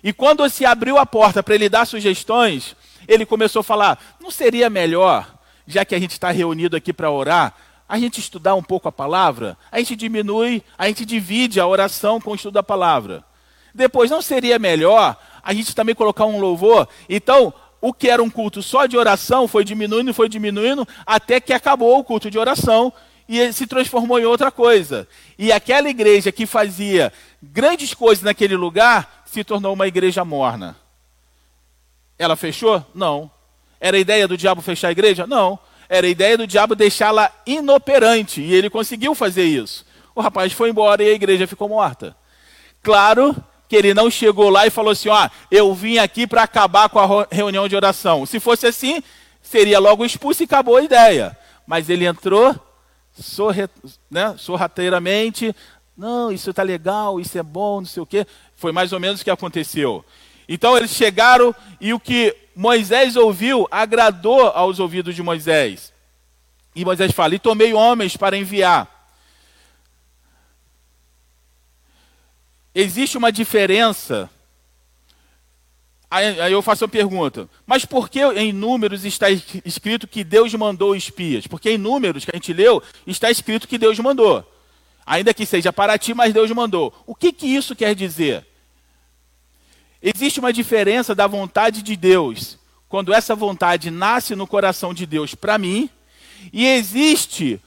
E 0.03 0.11
quando 0.11 0.47
se 0.49 0.65
abriu 0.65 0.97
a 0.97 1.05
porta 1.05 1.43
para 1.43 1.55
ele 1.55 1.69
dar 1.69 1.85
sugestões, 1.85 2.75
ele 3.07 3.25
começou 3.25 3.59
a 3.61 3.63
falar: 3.63 3.99
não 4.19 4.31
seria 4.31 4.69
melhor, 4.69 5.35
já 5.67 5.83
que 5.85 5.95
a 5.95 5.99
gente 5.99 6.11
está 6.11 6.31
reunido 6.31 6.75
aqui 6.75 6.93
para 6.93 7.11
orar, 7.11 7.53
a 7.91 7.99
gente 7.99 8.21
estudar 8.21 8.55
um 8.55 8.63
pouco 8.63 8.87
a 8.87 8.91
palavra? 8.91 9.57
A 9.69 9.77
gente 9.77 9.97
diminui, 9.97 10.63
a 10.77 10.87
gente 10.87 11.05
divide 11.05 11.59
a 11.59 11.67
oração 11.67 12.21
com 12.21 12.31
o 12.31 12.35
estudo 12.35 12.53
da 12.53 12.63
palavra. 12.63 13.21
Depois, 13.75 14.09
não 14.09 14.21
seria 14.21 14.57
melhor 14.57 15.17
a 15.43 15.53
gente 15.53 15.75
também 15.75 15.93
colocar 15.93 16.25
um 16.25 16.39
louvor. 16.39 16.87
Então, 17.09 17.53
o 17.81 17.91
que 17.91 18.07
era 18.07 18.23
um 18.23 18.29
culto 18.29 18.63
só 18.63 18.85
de 18.85 18.95
oração 18.95 19.45
foi 19.45 19.65
diminuindo, 19.65 20.13
foi 20.13 20.29
diminuindo, 20.29 20.87
até 21.05 21.41
que 21.41 21.51
acabou 21.51 21.99
o 21.99 22.03
culto 22.05 22.31
de 22.31 22.39
oração 22.39 22.93
e 23.27 23.51
se 23.51 23.67
transformou 23.67 24.17
em 24.17 24.25
outra 24.25 24.49
coisa. 24.51 25.05
E 25.37 25.51
aquela 25.51 25.89
igreja 25.89 26.31
que 26.31 26.45
fazia 26.45 27.11
grandes 27.43 27.93
coisas 27.93 28.23
naquele 28.23 28.55
lugar 28.55 29.25
se 29.25 29.43
tornou 29.43 29.73
uma 29.73 29.87
igreja 29.89 30.23
morna. 30.23 30.77
Ela 32.17 32.37
fechou? 32.37 32.85
Não. 32.95 33.29
Era 33.81 33.97
a 33.97 33.99
ideia 33.99 34.29
do 34.29 34.37
diabo 34.37 34.61
fechar 34.61 34.87
a 34.87 34.91
igreja? 34.91 35.27
Não. 35.27 35.59
Era 35.91 36.07
a 36.07 36.09
ideia 36.09 36.37
do 36.37 36.47
diabo 36.47 36.73
deixá-la 36.73 37.29
inoperante. 37.45 38.39
E 38.39 38.53
ele 38.53 38.69
conseguiu 38.69 39.13
fazer 39.13 39.43
isso. 39.43 39.85
O 40.15 40.21
rapaz 40.21 40.53
foi 40.53 40.69
embora 40.69 41.03
e 41.03 41.09
a 41.09 41.13
igreja 41.13 41.45
ficou 41.45 41.67
morta. 41.67 42.15
Claro 42.81 43.35
que 43.67 43.75
ele 43.75 43.93
não 43.93 44.09
chegou 44.09 44.49
lá 44.49 44.65
e 44.65 44.69
falou 44.69 44.91
assim: 44.93 45.09
ó, 45.09 45.29
eu 45.51 45.73
vim 45.73 45.97
aqui 45.97 46.25
para 46.25 46.43
acabar 46.43 46.87
com 46.87 46.97
a 46.97 47.27
reunião 47.29 47.67
de 47.67 47.75
oração. 47.75 48.25
Se 48.25 48.39
fosse 48.39 48.65
assim, 48.65 49.03
seria 49.41 49.79
logo 49.79 50.05
expulso 50.05 50.41
e 50.41 50.45
acabou 50.45 50.77
a 50.77 50.81
ideia. 50.81 51.37
Mas 51.67 51.89
ele 51.89 52.05
entrou 52.05 52.55
sorre, 53.11 53.67
né, 54.09 54.33
sorrateiramente. 54.37 55.53
Não, 55.97 56.31
isso 56.31 56.51
está 56.51 56.63
legal, 56.63 57.19
isso 57.19 57.37
é 57.37 57.43
bom, 57.43 57.81
não 57.81 57.85
sei 57.85 58.01
o 58.01 58.05
quê. 58.05 58.25
Foi 58.55 58.71
mais 58.71 58.93
ou 58.93 58.99
menos 58.99 59.19
o 59.19 59.23
que 59.25 59.29
aconteceu. 59.29 60.05
Então 60.47 60.77
eles 60.77 60.91
chegaram 60.91 61.55
e 61.79 61.93
o 61.93 61.99
que 61.99 62.35
Moisés 62.55 63.15
ouviu 63.15 63.67
agradou 63.71 64.47
aos 64.47 64.79
ouvidos 64.79 65.15
de 65.15 65.23
Moisés. 65.23 65.93
E 66.75 66.83
Moisés 66.83 67.11
fala: 67.11 67.35
E 67.35 67.39
tomei 67.39 67.73
homens 67.73 68.17
para 68.17 68.37
enviar. 68.37 69.01
existe 72.73 73.17
uma 73.17 73.31
diferença. 73.31 74.29
Aí, 76.09 76.51
eu 76.51 76.61
faço 76.61 76.85
a 76.85 76.89
pergunta: 76.89 77.49
mas 77.65 77.85
por 77.85 78.09
que 78.09 78.21
em 78.33 78.51
Números 78.51 79.05
está 79.05 79.29
escrito 79.29 80.07
que 80.07 80.23
Deus 80.23 80.53
mandou 80.53 80.95
espias? 80.95 81.47
Porque 81.47 81.71
em 81.71 81.77
Números 81.77 82.25
que 82.25 82.31
a 82.31 82.35
gente 82.35 82.53
leu 82.53 82.81
está 83.05 83.29
escrito 83.29 83.67
que 83.67 83.77
Deus 83.77 83.97
mandou. 83.99 84.45
Ainda 85.05 85.33
que 85.33 85.45
seja 85.45 85.73
para 85.73 85.97
ti, 85.97 86.13
mas 86.13 86.33
Deus 86.33 86.51
mandou. 86.51 86.93
O 87.05 87.15
que, 87.15 87.33
que 87.33 87.47
isso 87.47 87.75
quer 87.75 87.95
dizer? 87.95 88.45
Existe 90.01 90.39
uma 90.39 90.51
diferença 90.51 91.13
da 91.13 91.27
vontade 91.27 91.81
de 91.81 91.95
Deus, 91.95 92.57
quando 92.89 93.13
essa 93.13 93.35
vontade 93.35 93.91
nasce 93.91 94.35
no 94.35 94.47
coração 94.47 94.93
de 94.93 95.05
Deus 95.05 95.35
para 95.35 95.57
mim, 95.57 95.89
e 96.51 96.65
existe 96.65 97.61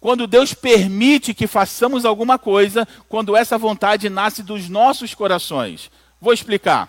quando 0.00 0.28
Deus 0.28 0.54
permite 0.54 1.34
que 1.34 1.46
façamos 1.46 2.04
alguma 2.04 2.38
coisa, 2.38 2.86
quando 3.08 3.36
essa 3.36 3.58
vontade 3.58 4.08
nasce 4.08 4.42
dos 4.42 4.68
nossos 4.68 5.12
corações. 5.12 5.90
Vou 6.20 6.32
explicar. 6.32 6.88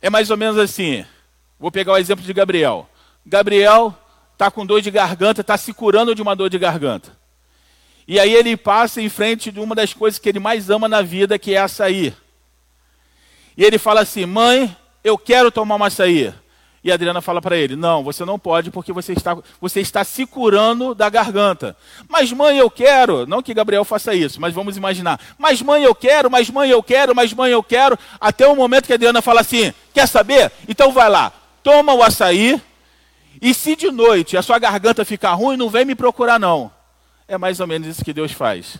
É 0.00 0.10
mais 0.10 0.30
ou 0.30 0.36
menos 0.36 0.58
assim. 0.58 1.04
Vou 1.60 1.70
pegar 1.70 1.92
o 1.92 1.96
exemplo 1.96 2.24
de 2.24 2.32
Gabriel. 2.32 2.88
Gabriel 3.24 3.96
está 4.32 4.50
com 4.50 4.66
dor 4.66 4.80
de 4.82 4.90
garganta, 4.90 5.42
está 5.42 5.56
se 5.56 5.72
curando 5.72 6.12
de 6.12 6.20
uma 6.20 6.34
dor 6.34 6.50
de 6.50 6.58
garganta. 6.58 7.16
E 8.06 8.18
aí 8.18 8.34
ele 8.34 8.56
passa 8.56 9.00
em 9.00 9.08
frente 9.08 9.52
de 9.52 9.60
uma 9.60 9.76
das 9.76 9.94
coisas 9.94 10.18
que 10.18 10.28
ele 10.28 10.40
mais 10.40 10.70
ama 10.70 10.88
na 10.88 11.02
vida, 11.02 11.38
que 11.38 11.54
é 11.54 11.58
açaí. 11.58 12.12
E 13.56 13.64
ele 13.64 13.78
fala 13.78 14.00
assim: 14.00 14.26
Mãe, 14.26 14.76
eu 15.02 15.18
quero 15.18 15.50
tomar 15.50 15.76
uma 15.76 15.86
açaí. 15.86 16.32
E 16.84 16.90
a 16.90 16.94
Adriana 16.94 17.20
fala 17.20 17.40
para 17.40 17.56
ele: 17.56 17.76
Não, 17.76 18.02
você 18.02 18.24
não 18.24 18.38
pode 18.38 18.70
porque 18.70 18.92
você 18.92 19.12
está, 19.12 19.36
você 19.60 19.80
está 19.80 20.02
se 20.02 20.26
curando 20.26 20.94
da 20.94 21.08
garganta. 21.08 21.76
Mas, 22.08 22.32
mãe, 22.32 22.58
eu 22.58 22.70
quero. 22.70 23.26
Não 23.26 23.42
que 23.42 23.54
Gabriel 23.54 23.84
faça 23.84 24.14
isso, 24.14 24.40
mas 24.40 24.52
vamos 24.52 24.76
imaginar. 24.76 25.20
Mas, 25.38 25.62
mãe, 25.62 25.84
eu 25.84 25.94
quero, 25.94 26.30
mas, 26.30 26.50
mãe, 26.50 26.70
eu 26.70 26.82
quero, 26.82 27.14
mas, 27.14 27.32
mãe, 27.32 27.52
eu 27.52 27.62
quero. 27.62 27.96
Até 28.20 28.46
o 28.46 28.56
momento 28.56 28.86
que 28.86 28.92
a 28.92 28.96
Adriana 28.96 29.22
fala 29.22 29.40
assim: 29.42 29.72
Quer 29.94 30.08
saber? 30.08 30.50
Então 30.68 30.90
vai 30.90 31.08
lá, 31.08 31.32
toma 31.62 31.94
o 31.94 32.02
açaí. 32.02 32.60
E 33.40 33.54
se 33.54 33.74
de 33.74 33.90
noite 33.90 34.36
a 34.36 34.42
sua 34.42 34.58
garganta 34.58 35.04
ficar 35.04 35.34
ruim, 35.34 35.56
não 35.56 35.70
vem 35.70 35.84
me 35.84 35.94
procurar, 35.94 36.38
não. 36.38 36.70
É 37.26 37.38
mais 37.38 37.60
ou 37.60 37.66
menos 37.66 37.88
isso 37.88 38.04
que 38.04 38.12
Deus 38.12 38.32
faz. 38.32 38.78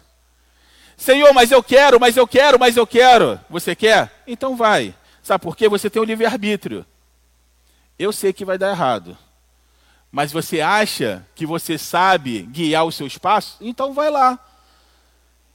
Senhor, 1.03 1.35
mas 1.35 1.51
eu 1.51 1.65
quero, 1.65 1.99
mas 1.99 2.17
eu 2.17 2.29
quero, 2.29 2.61
mas 2.61 2.77
eu 2.77 2.87
quero. 2.87 3.41
Você 3.51 3.75
quer? 3.75 4.23
Então 4.25 4.55
vai. 4.55 4.95
Sabe 5.21 5.43
por 5.43 5.57
quê? 5.57 5.69
Você 5.69 5.91
tem 5.91 6.01
o 6.01 6.05
livre-arbítrio. 6.05 6.87
Eu 7.99 8.13
sei 8.13 8.33
que 8.33 8.45
vai 8.45 8.57
dar 8.57 8.71
errado. 8.71 9.19
Mas 10.13 10.31
você 10.31 10.61
acha 10.61 11.27
que 11.35 11.45
você 11.45 11.77
sabe 11.77 12.43
guiar 12.43 12.85
os 12.85 12.95
seus 12.95 13.19
passos? 13.19 13.57
Então 13.61 13.93
vai 13.93 14.11
lá. 14.11 14.39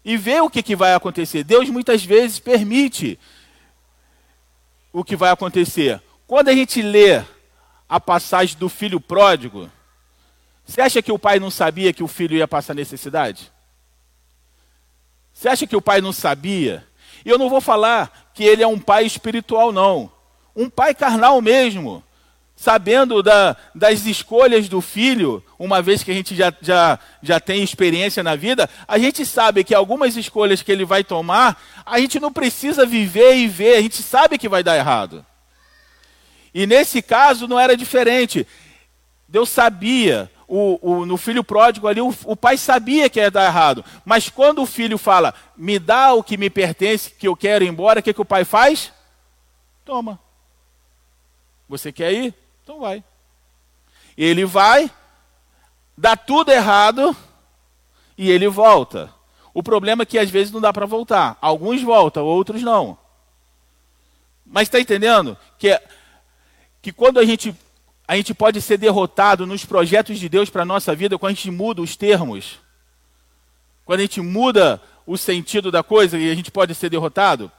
E 0.04 0.18
vê 0.18 0.42
o 0.42 0.50
que, 0.50 0.62
que 0.62 0.75
vai 0.75 0.94
acontecer. 0.94 1.46
Deus 1.46 1.70
muitas 1.70 2.04
vezes 2.04 2.39
permite 2.39 3.18
o 4.92 5.01
que 5.01 5.16
vai 5.16 5.32
acontecer. 5.32 6.01
Quando 6.27 6.50
a 6.50 6.54
gente 6.54 6.82
lê 6.82 7.24
a 7.88 8.01
passagem 8.01 8.58
do 8.58 8.68
filho 8.68 9.00
pródigo, 9.00 9.72
você 10.66 10.82
acha 10.82 11.01
que 11.01 11.12
o 11.12 11.18
pai 11.18 11.39
não 11.39 11.50
sabia 11.50 11.94
que 11.94 12.04
o 12.04 12.08
filho 12.08 12.36
ia 12.36 12.50
passar 12.50 12.74
necessidade? 12.74 13.50
Você 15.38 15.50
acha 15.50 15.67
que 15.67 15.75
o 15.75 15.82
pai 15.82 16.01
não 16.01 16.12
sabia? 16.12 16.84
E 17.24 17.29
eu 17.29 17.38
não 17.38 17.48
vou 17.48 17.62
falar 17.62 18.32
que 18.34 18.44
ele 18.44 18.63
é 18.63 18.67
um 18.67 18.79
pai 18.79 19.06
espiritual, 19.06 19.72
não. 19.72 20.12
Um 20.56 20.67
pai 20.67 20.96
carnal 20.96 21.39
mesmo 21.41 22.03
sabendo 22.56 23.22
da, 23.22 23.56
das 23.75 24.08
escolhas 24.08 24.67
do 24.67 24.82
filho, 24.82 25.44
uma 25.60 25.79
vez 25.79 26.01
que 26.01 26.10
a 26.10 26.13
gente 26.15 26.36
já, 26.36 26.51
já, 26.60 26.98
já 27.22 27.39
tem 27.39 27.62
experiência 27.62 28.24
na 28.24 28.36
vida, 28.36 28.67
a 28.88 28.98
gente 28.98 29.24
sabe 29.27 29.63
que 29.63 29.75
algumas 29.75 30.17
escolhas 30.17 30.63
que 30.63 30.72
ele 30.72 30.84
vai 30.84 31.03
tomar, 31.03 31.62
a 31.86 32.00
gente 32.00 32.20
não 32.20 32.34
precisa 32.34 32.84
viver 32.84 33.36
e 33.36 33.48
ver, 33.48 33.75
a 33.75 33.82
gente 33.84 34.01
sabe 34.01 34.39
que 34.39 34.50
vai 34.50 34.63
dar 34.63 34.75
errado. 34.75 35.24
E 36.51 36.65
nesse 36.65 37.00
caso 37.00 37.48
não 37.48 37.60
era 37.60 37.77
diferente. 37.77 38.48
Deus 39.27 39.50
sabia, 39.50 40.32
o, 40.48 40.80
o, 40.82 41.06
no 41.06 41.18
filho 41.18 41.44
pródigo 41.44 41.88
ali, 41.88 42.00
o, 42.00 42.13
o 42.25 42.36
pai 42.36 42.58
sabia 42.58 43.10
que 43.10 43.20
ia 43.20 43.30
dar 43.30 43.46
errado. 43.46 43.84
Mas 44.06 44.30
quando 44.30 44.62
o 44.62 44.66
filho 44.66 44.98
fala, 44.98 45.34
me 45.58 45.77
dá 45.77 46.13
o 46.13 46.24
que 46.24 46.38
me 46.38 46.50
pertence, 46.50 47.12
que 47.12 47.27
eu 47.27 47.36
quero 47.36 47.66
ir 47.66 47.68
embora, 47.68 48.00
o 48.00 48.04
que, 48.04 48.13
que 48.13 48.22
o 48.22 48.25
pai 48.25 48.46
faz? 48.46 48.94
Toma. 49.84 50.20
Você 51.68 51.92
quer 51.92 52.13
ir? 52.13 52.34
Então 52.63 52.80
vai. 52.80 53.04
Ele 54.18 54.46
vai, 54.46 54.89
dá 55.98 56.16
tudo 56.16 56.51
errado 56.51 57.16
e 58.18 58.32
ele 58.32 58.48
volta. 58.48 59.13
O 59.54 59.62
problema 59.62 60.04
é 60.04 60.06
que 60.06 60.18
às 60.18 60.30
vezes 60.30 60.51
não 60.51 60.62
dá 60.62 60.72
para 60.72 60.86
voltar. 60.86 61.38
Alguns 61.42 61.82
voltam, 61.82 62.24
outros 62.24 62.63
não. 62.63 62.98
Mas 64.46 64.68
está 64.68 64.80
entendendo? 64.80 65.38
Que, 65.58 65.80
que 66.82 66.92
quando 66.92 67.20
a 67.20 67.25
gente, 67.25 67.56
a 68.07 68.15
gente 68.15 68.33
pode 68.33 68.61
ser 68.61 68.77
derrotado 68.77 69.45
nos 69.45 69.65
projetos 69.65 70.17
de 70.17 70.29
Deus 70.29 70.49
para 70.49 70.61
a 70.61 70.65
nossa 70.65 70.95
vida, 70.95 71.17
quando 71.17 71.33
a 71.33 71.35
gente 71.35 71.51
muda 71.51 71.81
os 71.81 71.97
termos, 71.97 72.57
quando 73.83 73.99
a 73.99 74.03
gente 74.03 74.21
muda 74.21 74.81
o 75.05 75.17
sentido 75.17 75.69
da 75.71 75.83
coisa 75.83 76.17
e 76.17 76.31
a 76.31 76.35
gente 76.35 76.49
pode 76.49 76.73
ser 76.73 76.89
derrotado? 76.89 77.51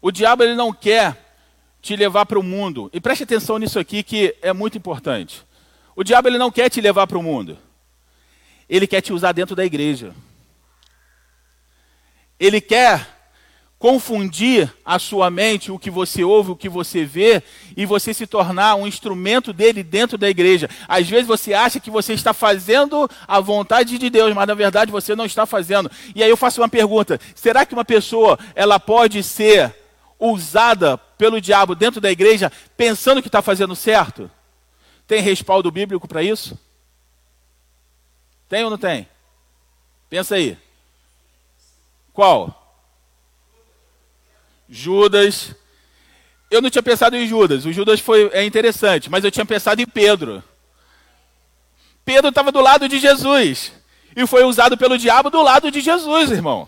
O 0.00 0.10
diabo 0.10 0.44
ele 0.44 0.54
não 0.54 0.72
quer 0.72 1.16
te 1.82 1.96
levar 1.96 2.26
para 2.26 2.38
o 2.38 2.42
mundo. 2.42 2.88
E 2.92 3.00
preste 3.00 3.24
atenção 3.24 3.58
nisso 3.58 3.78
aqui 3.78 4.02
que 4.02 4.36
é 4.40 4.52
muito 4.52 4.78
importante. 4.78 5.44
O 5.96 6.04
diabo 6.04 6.28
ele 6.28 6.38
não 6.38 6.50
quer 6.50 6.70
te 6.70 6.80
levar 6.80 7.06
para 7.06 7.18
o 7.18 7.22
mundo. 7.22 7.58
Ele 8.68 8.86
quer 8.86 9.00
te 9.00 9.12
usar 9.12 9.32
dentro 9.32 9.56
da 9.56 9.64
igreja. 9.64 10.14
Ele 12.38 12.60
quer 12.60 13.16
confundir 13.78 14.72
a 14.84 14.98
sua 14.98 15.30
mente, 15.30 15.70
o 15.70 15.78
que 15.78 15.90
você 15.90 16.24
ouve, 16.24 16.50
o 16.50 16.56
que 16.56 16.68
você 16.68 17.04
vê, 17.04 17.42
e 17.76 17.84
você 17.84 18.14
se 18.14 18.26
tornar 18.26 18.74
um 18.74 18.86
instrumento 18.86 19.52
dele 19.52 19.82
dentro 19.82 20.16
da 20.16 20.28
igreja. 20.28 20.68
Às 20.88 21.08
vezes 21.08 21.26
você 21.26 21.52
acha 21.52 21.78
que 21.78 21.90
você 21.90 22.14
está 22.14 22.32
fazendo 22.32 23.08
a 23.28 23.38
vontade 23.38 23.98
de 23.98 24.10
Deus, 24.10 24.34
mas 24.34 24.46
na 24.46 24.54
verdade 24.54 24.90
você 24.90 25.14
não 25.14 25.26
está 25.26 25.44
fazendo. 25.44 25.90
E 26.14 26.22
aí 26.22 26.30
eu 26.30 26.36
faço 26.36 26.60
uma 26.60 26.68
pergunta: 26.68 27.20
será 27.34 27.66
que 27.66 27.74
uma 27.74 27.84
pessoa 27.84 28.38
ela 28.54 28.80
pode 28.80 29.22
ser 29.22 29.74
usada 30.18 30.96
pelo 30.96 31.40
diabo 31.40 31.74
dentro 31.74 32.00
da 32.00 32.10
igreja 32.10 32.50
pensando 32.76 33.20
que 33.20 33.28
está 33.28 33.42
fazendo 33.42 33.76
certo? 33.76 34.30
Tem 35.06 35.20
respaldo 35.20 35.70
bíblico 35.70 36.08
para 36.08 36.22
isso? 36.22 36.58
Tem 38.48 38.64
ou 38.64 38.70
não 38.70 38.78
tem? 38.78 39.06
Pensa 40.08 40.36
aí. 40.36 40.56
Qual? 42.16 42.80
Judas. 44.66 45.54
Eu 46.50 46.62
não 46.62 46.70
tinha 46.70 46.82
pensado 46.82 47.14
em 47.14 47.26
Judas. 47.26 47.66
O 47.66 47.72
Judas 47.74 48.00
foi 48.00 48.30
é 48.32 48.42
interessante, 48.42 49.10
mas 49.10 49.22
eu 49.22 49.30
tinha 49.30 49.44
pensado 49.44 49.82
em 49.82 49.86
Pedro. 49.86 50.42
Pedro 52.06 52.30
estava 52.30 52.50
do 52.50 52.62
lado 52.62 52.88
de 52.88 52.98
Jesus 52.98 53.70
e 54.16 54.26
foi 54.26 54.44
usado 54.44 54.78
pelo 54.78 54.96
diabo 54.96 55.28
do 55.28 55.42
lado 55.42 55.70
de 55.70 55.82
Jesus, 55.82 56.30
irmão. 56.30 56.66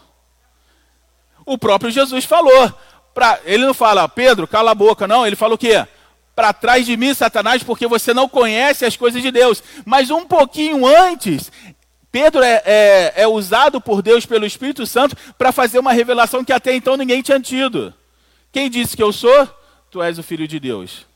O 1.46 1.56
próprio 1.56 1.90
Jesus 1.90 2.26
falou. 2.26 2.70
Pra, 3.14 3.40
ele 3.46 3.64
não 3.64 3.72
fala, 3.72 4.06
Pedro, 4.06 4.46
cala 4.46 4.72
a 4.72 4.74
boca, 4.74 5.08
não. 5.08 5.26
Ele 5.26 5.34
fala 5.34 5.54
o 5.54 5.58
quê? 5.58 5.86
Para 6.36 6.52
trás 6.52 6.84
de 6.84 6.94
mim, 6.94 7.14
Satanás, 7.14 7.62
porque 7.62 7.86
você 7.86 8.12
não 8.12 8.28
conhece 8.28 8.84
as 8.84 8.98
coisas 8.98 9.22
de 9.22 9.30
Deus. 9.30 9.62
Mas 9.86 10.10
um 10.10 10.26
pouquinho 10.26 10.86
antes, 10.86 11.50
Pedro 12.10 12.42
é, 12.42 12.62
é, 12.64 13.12
é, 13.16 13.26
usado 13.28 13.80
por 13.80 14.00
Deus, 14.00 14.24
pelo 14.24 14.46
Espírito 14.46 14.86
Santo, 14.86 15.16
para 15.36 15.52
fazer 15.52 15.78
uma 15.78 15.92
revelação 15.92 16.44
que 16.44 16.52
até 16.52 16.74
então 16.74 16.96
ninguém 16.96 17.22
tinha 17.22 17.38
tido. 17.38 17.92
Quem 18.50 18.70
disse 18.70 18.96
que 18.96 19.02
eu 19.02 19.12
sou? 19.12 19.48
Tu 19.90 20.02
és 20.02 20.18
o 20.18 20.22
Filho 20.22 20.48
de 20.48 20.58
Deus. 20.58 21.06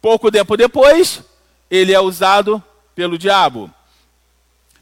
Pouco 0.00 0.30
tempo 0.30 0.56
depois, 0.56 1.22
ele 1.70 1.92
é 1.92 2.00
usado 2.00 2.62
pelo 2.94 3.18
diabo. 3.18 3.70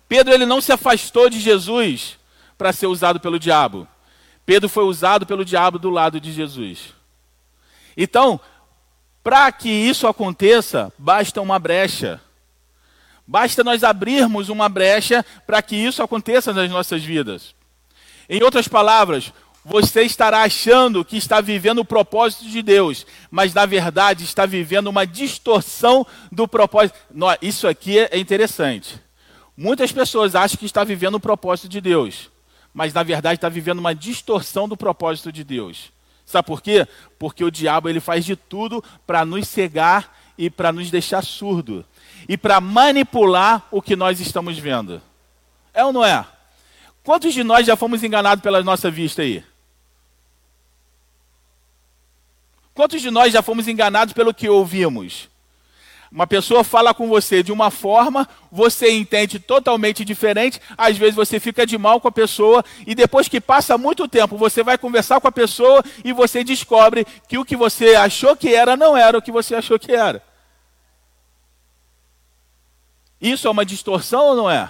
Pedro 0.08 0.34
ele 0.34 0.44
não 0.44 0.60
se 0.60 0.72
afastou 0.72 1.30
de 1.30 1.40
Jesus 1.40 2.18
para 2.58 2.72
ser 2.72 2.86
usado 2.86 3.20
pelo 3.20 3.38
diabo. 3.38 3.88
Pedro 4.44 4.68
foi 4.68 4.84
usado 4.84 5.24
pelo 5.24 5.44
diabo 5.44 5.78
do 5.78 5.88
lado 5.88 6.20
de 6.20 6.32
Jesus. 6.32 6.92
Então, 7.96 8.40
para 9.22 9.50
que 9.50 9.70
isso 9.70 10.06
aconteça, 10.06 10.92
basta 10.98 11.40
uma 11.40 11.58
brecha. 11.58 12.20
Basta 13.26 13.64
nós 13.64 13.82
abrirmos 13.82 14.48
uma 14.48 14.68
brecha 14.68 15.24
para 15.46 15.62
que 15.62 15.76
isso 15.76 16.02
aconteça 16.02 16.52
nas 16.52 16.70
nossas 16.70 17.02
vidas. 17.02 17.54
Em 18.28 18.42
outras 18.42 18.68
palavras, 18.68 19.32
você 19.64 20.02
estará 20.02 20.42
achando 20.42 21.04
que 21.04 21.16
está 21.16 21.40
vivendo 21.40 21.78
o 21.78 21.84
propósito 21.84 22.44
de 22.44 22.60
Deus, 22.60 23.06
mas 23.30 23.54
na 23.54 23.64
verdade 23.64 24.24
está 24.24 24.44
vivendo 24.44 24.88
uma 24.88 25.06
distorção 25.06 26.06
do 26.30 26.46
propósito. 26.46 26.98
Isso 27.40 27.66
aqui 27.66 27.98
é 27.98 28.18
interessante. 28.18 29.00
Muitas 29.56 29.90
pessoas 29.90 30.34
acham 30.34 30.58
que 30.58 30.66
está 30.66 30.84
vivendo 30.84 31.14
o 31.14 31.20
propósito 31.20 31.68
de 31.68 31.80
Deus, 31.80 32.30
mas 32.74 32.92
na 32.92 33.02
verdade 33.02 33.36
está 33.36 33.48
vivendo 33.48 33.78
uma 33.78 33.94
distorção 33.94 34.68
do 34.68 34.76
propósito 34.76 35.32
de 35.32 35.42
Deus. 35.42 35.92
Sabe 36.26 36.46
por 36.46 36.60
quê? 36.60 36.86
Porque 37.18 37.44
o 37.44 37.50
diabo 37.50 37.88
ele 37.88 38.00
faz 38.00 38.24
de 38.24 38.36
tudo 38.36 38.84
para 39.06 39.24
nos 39.24 39.48
cegar 39.48 40.14
e 40.36 40.50
para 40.50 40.72
nos 40.72 40.90
deixar 40.90 41.22
surdo 41.22 41.86
e 42.28 42.36
para 42.36 42.60
manipular 42.60 43.66
o 43.70 43.82
que 43.82 43.96
nós 43.96 44.20
estamos 44.20 44.58
vendo. 44.58 45.00
É 45.72 45.84
ou 45.84 45.92
não 45.92 46.04
é? 46.04 46.24
Quantos 47.02 47.34
de 47.34 47.44
nós 47.44 47.66
já 47.66 47.76
fomos 47.76 48.02
enganados 48.02 48.42
pela 48.42 48.62
nossa 48.62 48.90
vista 48.90 49.22
aí? 49.22 49.44
Quantos 52.74 53.00
de 53.00 53.10
nós 53.10 53.32
já 53.32 53.42
fomos 53.42 53.68
enganados 53.68 54.14
pelo 54.14 54.34
que 54.34 54.48
ouvimos? 54.48 55.28
Uma 56.10 56.26
pessoa 56.28 56.62
fala 56.62 56.94
com 56.94 57.08
você 57.08 57.42
de 57.42 57.50
uma 57.50 57.72
forma, 57.72 58.28
você 58.50 58.90
entende 58.92 59.40
totalmente 59.40 60.04
diferente, 60.04 60.60
às 60.78 60.96
vezes 60.96 61.14
você 61.14 61.40
fica 61.40 61.66
de 61.66 61.76
mal 61.76 62.00
com 62.00 62.06
a 62.06 62.12
pessoa 62.12 62.64
e 62.86 62.94
depois 62.94 63.26
que 63.26 63.40
passa 63.40 63.76
muito 63.76 64.06
tempo, 64.06 64.36
você 64.36 64.62
vai 64.62 64.78
conversar 64.78 65.20
com 65.20 65.26
a 65.26 65.32
pessoa 65.32 65.82
e 66.04 66.12
você 66.12 66.44
descobre 66.44 67.04
que 67.28 67.36
o 67.36 67.44
que 67.44 67.56
você 67.56 67.96
achou 67.96 68.36
que 68.36 68.54
era 68.54 68.76
não 68.76 68.96
era 68.96 69.18
o 69.18 69.22
que 69.22 69.32
você 69.32 69.56
achou 69.56 69.76
que 69.76 69.90
era. 69.90 70.22
Isso 73.24 73.48
é 73.48 73.50
uma 73.50 73.64
distorção 73.64 74.26
ou 74.26 74.36
não 74.36 74.50
é? 74.50 74.68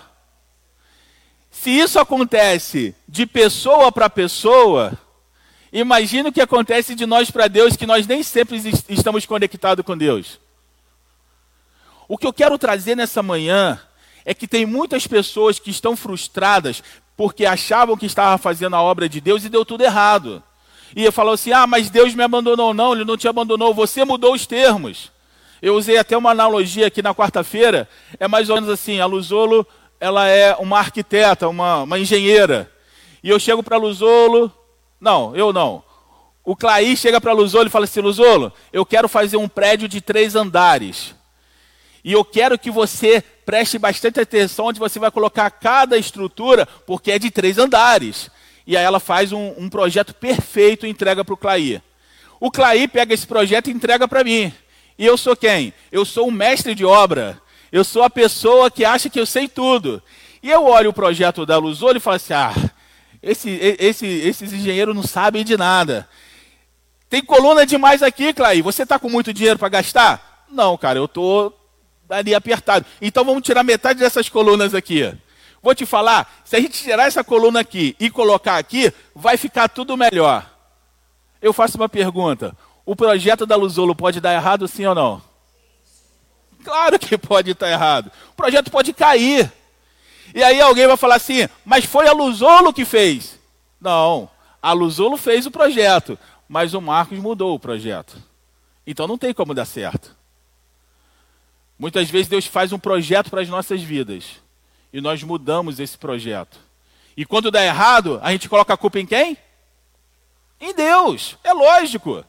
Se 1.51 1.71
isso 1.71 1.99
acontece 1.99 2.95
de 3.09 3.27
pessoa 3.27 3.91
para 3.91 4.09
pessoa, 4.09 4.97
imagina 5.73 6.29
o 6.29 6.33
que 6.33 6.41
acontece 6.41 6.95
de 6.95 7.05
nós 7.05 7.33
para 7.33 7.49
Deus, 7.49 7.77
que 7.77 7.85
nós 7.85 8.07
nem 8.07 8.23
sempre 8.23 8.63
estamos 8.89 9.27
conectados 9.27 9.85
com 9.85 9.99
Deus. 9.99 10.39
O 12.07 12.17
que 12.17 12.29
eu 12.29 12.33
quero 12.33 12.57
trazer 12.57 12.95
nessa 12.95 13.25
manhã 13.25 13.81
é 14.25 14.33
que 14.33 14.47
tem 14.47 14.65
muitas 14.65 15.05
pessoas 15.05 15.59
que 15.59 15.71
estão 15.71 15.97
frustradas 15.97 16.81
porque 17.17 17.45
achavam 17.45 17.97
que 17.97 18.07
estava 18.07 18.39
fazendo 18.39 18.77
a 18.77 18.83
obra 18.83 19.09
de 19.09 19.21
Deus 19.21 19.45
e 19.45 19.49
deu 19.49 19.65
tudo 19.65 19.83
errado. 19.83 20.41
E 20.95 21.11
falou 21.11 21.35
assim: 21.35 21.51
ah, 21.51 21.67
mas 21.67 21.91
Deus 21.91 22.15
me 22.15 22.23
abandonou. 22.23 22.73
Não, 22.73 22.93
Ele 22.93 23.05
não 23.05 23.17
te 23.17 23.27
abandonou, 23.27 23.75
você 23.75 24.05
mudou 24.05 24.33
os 24.33 24.47
termos. 24.47 25.13
Eu 25.65 25.77
usei 25.77 25.97
até 25.97 26.15
uma 26.15 26.33
analogia 26.33 26.89
aqui 26.89 27.01
na 27.01 27.15
quarta-feira. 27.15 27.89
É 28.21 28.29
mais 28.29 28.51
ou 28.51 28.57
menos 28.57 28.69
assim: 28.69 29.01
a 29.01 29.07
Luzolo 29.07 29.67
ela 29.99 30.29
é 30.29 30.55
uma 30.57 30.79
arquiteta, 30.79 31.49
uma, 31.49 31.85
uma 31.85 31.99
engenheira. 31.99 32.71
E 33.23 33.31
eu 33.31 33.41
chego 33.41 33.63
para 33.63 33.77
a 33.77 33.79
Luzolo. 33.79 34.53
Não, 35.01 35.35
eu 35.35 35.55
não. 35.55 35.83
O 36.45 36.55
Claí 36.55 36.95
chega 36.99 37.19
para 37.19 37.31
a 37.31 37.35
Luzolo 37.35 37.69
e 37.69 37.71
fala 37.71 37.87
assim: 37.87 38.01
Luzolo, 38.01 38.53
eu 38.75 38.85
quero 38.85 39.09
fazer 39.09 39.39
um 39.39 39.49
prédio 39.49 39.89
de 39.89 40.03
três 40.03 40.37
andares. 40.37 41.15
E 42.05 42.13
eu 42.13 42.27
quero 42.27 42.59
que 42.59 42.71
você 42.71 43.25
preste 43.47 43.79
bastante 43.79 44.21
atenção 44.21 44.67
onde 44.67 44.79
você 44.79 44.99
vai 44.99 45.11
colocar 45.11 45.51
cada 45.51 45.97
estrutura, 45.97 46.67
porque 46.87 47.11
é 47.11 47.19
de 47.19 47.31
três 47.31 47.57
andares. 47.57 48.31
E 48.67 48.77
aí 48.77 48.85
ela 48.85 49.01
faz 49.01 49.33
um, 49.33 49.55
um 49.57 49.71
projeto 49.71 50.13
perfeito 50.13 50.85
e 50.85 50.91
entrega 50.91 51.25
para 51.25 51.33
o 51.33 51.39
Claí. 51.39 51.81
O 52.39 52.51
Claí 52.51 52.87
pega 52.87 53.15
esse 53.15 53.27
projeto 53.27 53.71
e 53.71 53.73
entrega 53.73 54.07
para 54.07 54.23
mim. 54.23 54.53
E 54.99 55.05
eu 55.05 55.17
sou 55.17 55.37
quem? 55.37 55.73
Eu 55.91 56.05
sou 56.05 56.29
um 56.29 56.31
mestre 56.31 56.75
de 56.75 56.85
obra. 56.85 57.41
Eu 57.73 57.83
sou 57.83 58.03
a 58.03 58.11
pessoa 58.11 58.71
que 58.71 58.85
acha 58.85 59.11
que 59.11 59.19
eu 59.19 59.27
sei 59.27 59.49
tudo. 59.49 60.03
E 60.43 60.51
eu 60.51 60.65
olho 60.65 60.91
o 60.91 60.95
projeto 60.95 61.45
da 61.45 61.59
Luzolo 61.59 61.97
e 61.97 62.01
falo 62.01 62.17
assim: 62.17 62.35
ah, 62.35 62.53
esse, 63.23 63.51
esse, 63.51 64.07
esses 64.07 64.53
engenheiros 64.53 64.95
não 64.95 65.03
sabem 65.03 65.45
de 65.45 65.57
nada. 65.57 66.09
Tem 67.09 67.25
coluna 67.25 67.65
demais 67.67 68.03
aqui, 68.03 68.33
Clay. 68.33 68.63
Você 68.63 68.83
está 68.83 68.99
com 68.99 69.09
muito 69.09 69.33
dinheiro 69.33 69.59
para 69.59 69.69
gastar? 69.69 70.45
Não, 70.51 70.77
cara, 70.77 70.99
eu 70.99 71.07
estou 71.07 71.59
ali 72.09 72.35
apertado. 72.35 72.85
Então 73.01 73.25
vamos 73.25 73.43
tirar 73.43 73.65
metade 73.65 73.99
dessas 73.99 74.29
colunas 74.29 74.75
aqui. 74.75 75.13
Vou 75.63 75.75
te 75.75 75.87
falar, 75.87 76.43
se 76.45 76.57
a 76.57 76.61
gente 76.61 76.83
tirar 76.83 77.07
essa 77.07 77.25
coluna 77.25 77.61
aqui 77.61 77.97
e 77.99 78.11
colocar 78.11 78.59
aqui, 78.59 78.93
vai 79.15 79.37
ficar 79.39 79.69
tudo 79.69 79.97
melhor. 79.97 80.49
Eu 81.41 81.53
faço 81.53 81.79
uma 81.79 81.89
pergunta: 81.89 82.55
o 82.85 82.95
projeto 82.95 83.47
da 83.47 83.57
Luzolo 83.57 83.95
pode 83.95 84.21
dar 84.21 84.35
errado, 84.35 84.69
sim 84.69 84.85
ou 84.87 84.95
não? 84.95 85.23
Claro 86.63 86.99
que 86.99 87.17
pode 87.19 87.51
estar 87.51 87.71
errado. 87.71 88.11
O 88.31 88.35
projeto 88.35 88.71
pode 88.71 88.93
cair. 88.93 89.53
E 90.35 90.43
aí 90.43 90.61
alguém 90.61 90.87
vai 90.87 90.97
falar 90.97 91.17
assim, 91.17 91.49
mas 91.65 91.85
foi 91.85 92.09
a 92.09 92.13
Luzolo 92.13 92.73
que 92.73 92.85
fez. 92.85 93.39
Não, 93.81 94.29
a 94.63 94.73
Luzolo 94.73 95.17
fez 95.17 95.47
o 95.47 95.51
projeto, 95.51 96.19
mas 96.49 96.75
o 96.75 96.81
Marcos 96.81 97.19
mudou 97.19 97.55
o 97.55 97.61
projeto. 97.61 98.17
Então 98.87 99.07
não 99.07 99.19
tem 99.19 99.33
como 99.33 99.55
dar 99.55 99.67
certo. 99.67 100.17
Muitas 101.79 102.09
vezes 102.09 102.29
Deus 102.29 102.47
faz 102.47 102.73
um 102.73 102.79
projeto 102.79 103.31
para 103.31 103.43
as 103.43 103.49
nossas 103.49 103.83
vidas 103.83 104.25
e 104.93 105.01
nós 105.01 105.23
mudamos 105.23 105.81
esse 105.81 105.99
projeto. 105.99 106.59
E 107.17 107.25
quando 107.25 107.51
dá 107.51 107.65
errado, 107.65 108.19
a 108.23 108.33
gente 108.33 108.49
coloca 108.49 108.73
a 108.73 108.77
culpa 108.77 108.99
em 108.99 109.07
quem? 109.07 109.37
Em 110.61 110.75
Deus. 110.75 111.37
É 111.45 111.53
lógico. 111.53 112.25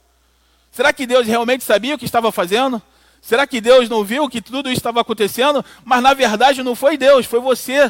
Será 0.75 0.91
que 0.91 1.07
Deus 1.07 1.25
realmente 1.25 1.63
sabia 1.63 1.95
o 1.95 1.97
que 1.97 2.03
estava 2.03 2.33
fazendo? 2.33 2.81
Será 3.21 3.47
que 3.47 3.61
Deus 3.61 3.87
não 3.87 4.03
viu 4.03 4.27
que 4.27 4.41
tudo 4.41 4.67
isso 4.67 4.79
estava 4.79 4.99
acontecendo? 4.99 5.63
Mas 5.85 6.03
na 6.03 6.13
verdade 6.13 6.61
não 6.61 6.75
foi 6.75 6.97
Deus, 6.97 7.25
foi 7.25 7.39
você. 7.39 7.89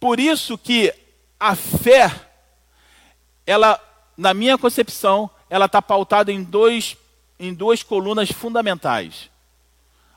Por 0.00 0.18
isso 0.18 0.56
que 0.56 0.94
a 1.38 1.54
fé, 1.54 2.10
ela, 3.46 3.78
na 4.16 4.32
minha 4.32 4.56
concepção, 4.56 5.28
ela 5.50 5.66
está 5.66 5.82
pautada 5.82 6.32
em 6.32 6.42
dois 6.42 6.96
em 7.38 7.52
duas 7.52 7.82
colunas 7.82 8.30
fundamentais. 8.30 9.28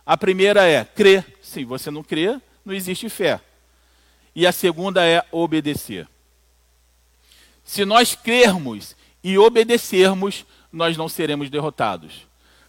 A 0.05 0.15
primeira 0.15 0.65
é 0.65 0.85
crer. 0.85 1.37
Se 1.41 1.65
você 1.65 1.91
não 1.91 2.01
crê, 2.01 2.39
não 2.63 2.73
existe 2.73 3.09
fé. 3.09 3.41
E 4.33 4.47
a 4.47 4.53
segunda 4.53 5.05
é 5.05 5.21
obedecer. 5.33 6.07
Se 7.61 7.83
nós 7.83 8.15
crermos 8.15 8.95
e 9.21 9.37
obedecermos, 9.37 10.45
nós 10.71 10.97
não 10.97 11.09
seremos 11.09 11.49
derrotados. 11.49 12.27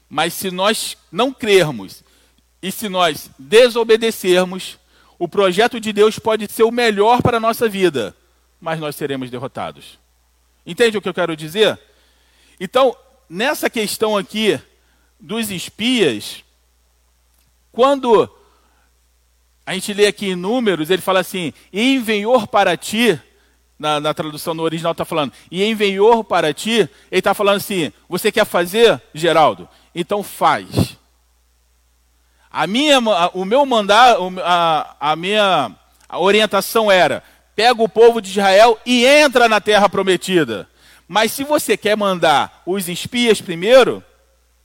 Mas 0.09 0.35
se 0.35 0.51
nós 0.51 0.97
não 1.11 1.33
crermos 1.33 2.03
e 2.63 2.73
se 2.73 2.89
nós 2.89 3.31
desobedecermos, 3.39 4.79
o 5.19 5.29
projeto 5.29 5.79
de 5.79 5.93
Deus 5.93 6.19
pode 6.19 6.51
ser 6.51 6.63
o 6.63 6.71
melhor 6.71 7.23
para 7.23 7.37
a 7.37 7.41
nossa 7.41 7.69
vida, 7.69 8.17
mas 8.61 8.81
nós 8.81 8.97
seremos 8.97 9.31
derrotados. 9.31 9.99
Entende 10.67 10.97
o 10.97 11.03
que 11.03 11.09
eu 11.09 11.15
quero 11.15 11.37
dizer? 11.37 11.79
Então, 12.59 12.97
nessa 13.29 13.71
questão 13.71 14.17
aqui 14.17 14.61
dos 15.19 15.51
espias, 15.51 16.45
quando 17.73 18.29
a 19.65 19.75
gente 19.75 19.93
lê 19.95 20.07
aqui 20.07 20.31
em 20.31 20.37
Números, 20.37 20.91
ele 20.91 21.03
fala 21.03 21.21
assim: 21.21 21.53
enviou 21.73 22.47
para 22.47 22.77
ti, 22.77 23.21
na, 23.81 23.99
na 23.99 24.13
tradução 24.13 24.53
no 24.53 24.63
original 24.63 24.93
está 24.93 25.07
falando, 25.07 25.33
e 25.51 25.65
enviou 25.65 26.23
para 26.23 26.53
ti, 26.53 26.81
ele 26.81 26.91
está 27.11 27.33
falando 27.33 27.57
assim: 27.57 27.91
você 28.07 28.31
quer 28.31 28.45
fazer, 28.45 29.01
Geraldo? 29.15 29.67
Então 29.95 30.23
faz. 30.23 30.99
A 32.51 32.67
minha, 32.67 32.99
o 33.33 33.45
meu 33.47 33.65
mandar, 33.65 34.17
a, 34.45 34.97
a 35.01 35.17
minha 35.17 35.75
orientação 36.13 36.93
era: 36.93 37.25
pega 37.57 37.83
o 37.83 37.89
povo 37.89 38.21
de 38.21 38.29
Israel 38.29 38.79
e 38.85 39.07
entra 39.07 39.49
na 39.49 39.63
terra 39.63 39.89
prometida. 39.89 40.69
Mas 41.09 41.33
se 41.33 41.43
você 41.43 41.75
quer 41.75 41.97
mandar 41.97 42.63
os 42.67 42.87
espias 42.87 43.41
primeiro, 43.41 44.05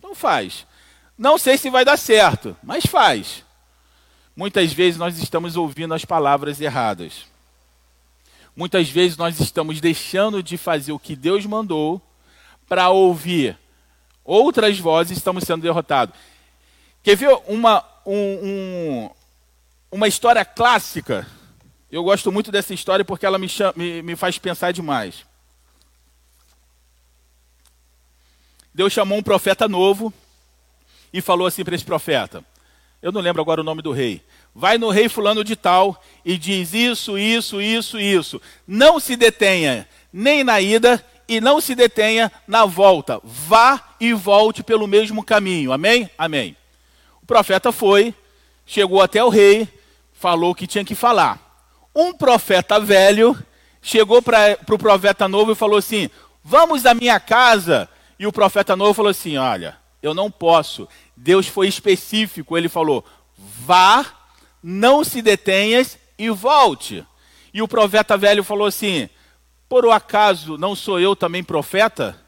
não 0.03 0.13
faz. 0.13 0.67
Não 1.17 1.37
sei 1.37 1.57
se 1.57 1.69
vai 1.69 1.85
dar 1.85 1.97
certo, 1.97 2.55
mas 2.61 2.85
faz. 2.85 3.45
Muitas 4.35 4.73
vezes 4.73 4.99
nós 4.99 5.17
estamos 5.17 5.55
ouvindo 5.55 5.93
as 5.93 6.03
palavras 6.03 6.59
erradas. 6.59 7.33
Muitas 8.55 8.89
vezes 8.89 9.17
nós 9.17 9.39
estamos 9.39 9.81
deixando 9.81 10.41
de 10.41 10.57
fazer 10.57 10.91
o 10.91 10.99
que 10.99 11.15
Deus 11.15 11.45
mandou 11.45 12.01
para 12.67 12.89
ouvir 12.89 13.57
outras 14.23 14.79
vozes 14.79 15.17
estamos 15.17 15.43
sendo 15.43 15.61
derrotados. 15.61 16.15
Quer 17.03 17.15
ver 17.15 17.37
uma, 17.47 17.85
um, 18.05 18.15
um, 18.15 19.09
uma 19.91 20.07
história 20.07 20.43
clássica? 20.43 21.27
Eu 21.91 22.03
gosto 22.03 22.31
muito 22.31 22.51
dessa 22.51 22.73
história 22.73 23.05
porque 23.05 23.25
ela 23.25 23.37
me, 23.37 23.47
chama, 23.47 23.73
me, 23.75 24.01
me 24.01 24.15
faz 24.15 24.37
pensar 24.39 24.71
demais. 24.71 25.25
Deus 28.73 28.91
chamou 28.91 29.17
um 29.17 29.23
profeta 29.23 29.67
novo 29.67 30.13
e 31.13 31.21
falou 31.21 31.45
assim 31.45 31.63
para 31.63 31.75
esse 31.75 31.85
profeta: 31.85 32.43
Eu 33.01 33.11
não 33.11 33.21
lembro 33.21 33.41
agora 33.41 33.61
o 33.61 33.63
nome 33.63 33.81
do 33.81 33.91
rei. 33.91 34.21
Vai 34.53 34.77
no 34.77 34.89
rei 34.89 35.09
fulano 35.09 35.43
de 35.43 35.55
tal 35.55 36.01
e 36.23 36.37
diz 36.37 36.73
isso, 36.73 37.17
isso, 37.17 37.61
isso, 37.61 37.99
isso. 37.99 38.41
Não 38.67 38.99
se 38.99 39.15
detenha 39.15 39.87
nem 40.11 40.43
na 40.43 40.61
ida 40.61 41.03
e 41.27 41.41
não 41.41 41.59
se 41.59 41.75
detenha 41.75 42.31
na 42.47 42.65
volta. 42.65 43.19
Vá 43.23 43.95
e 43.99 44.13
volte 44.13 44.63
pelo 44.63 44.87
mesmo 44.87 45.23
caminho. 45.23 45.71
Amém? 45.71 46.09
Amém. 46.17 46.55
O 47.21 47.25
profeta 47.25 47.71
foi, 47.71 48.13
chegou 48.65 49.01
até 49.01 49.23
o 49.23 49.29
rei, 49.29 49.67
falou 50.13 50.51
o 50.51 50.55
que 50.55 50.67
tinha 50.67 50.85
que 50.85 50.95
falar. 50.95 51.59
Um 51.93 52.13
profeta 52.13 52.79
velho 52.79 53.37
chegou 53.81 54.21
para 54.21 54.57
o 54.61 54.65
pro 54.65 54.77
profeta 54.77 55.27
novo 55.27 55.51
e 55.51 55.55
falou 55.55 55.77
assim: 55.77 56.09
Vamos 56.43 56.85
à 56.85 56.93
minha 56.93 57.19
casa 57.19 57.89
e 58.19 58.27
o 58.27 58.31
profeta 58.31 58.75
novo 58.75 58.93
falou 58.93 59.11
assim: 59.11 59.37
Olha, 59.37 59.77
eu 60.05 60.13
não 60.13 60.29
posso. 60.29 60.87
Deus 61.15 61.47
foi 61.47 61.67
específico. 61.67 62.57
Ele 62.57 62.69
falou: 62.69 63.03
Vá, 63.37 64.05
não 64.61 65.03
se 65.03 65.21
detenhas 65.21 65.97
e 66.17 66.29
volte. 66.29 67.05
E 67.53 67.61
o 67.61 67.67
profeta 67.67 68.17
velho 68.17 68.43
falou 68.43 68.67
assim: 68.67 69.09
Por 69.67 69.89
acaso 69.89 70.57
não 70.57 70.75
sou 70.75 70.99
eu 70.99 71.15
também 71.15 71.43
profeta? 71.43 72.21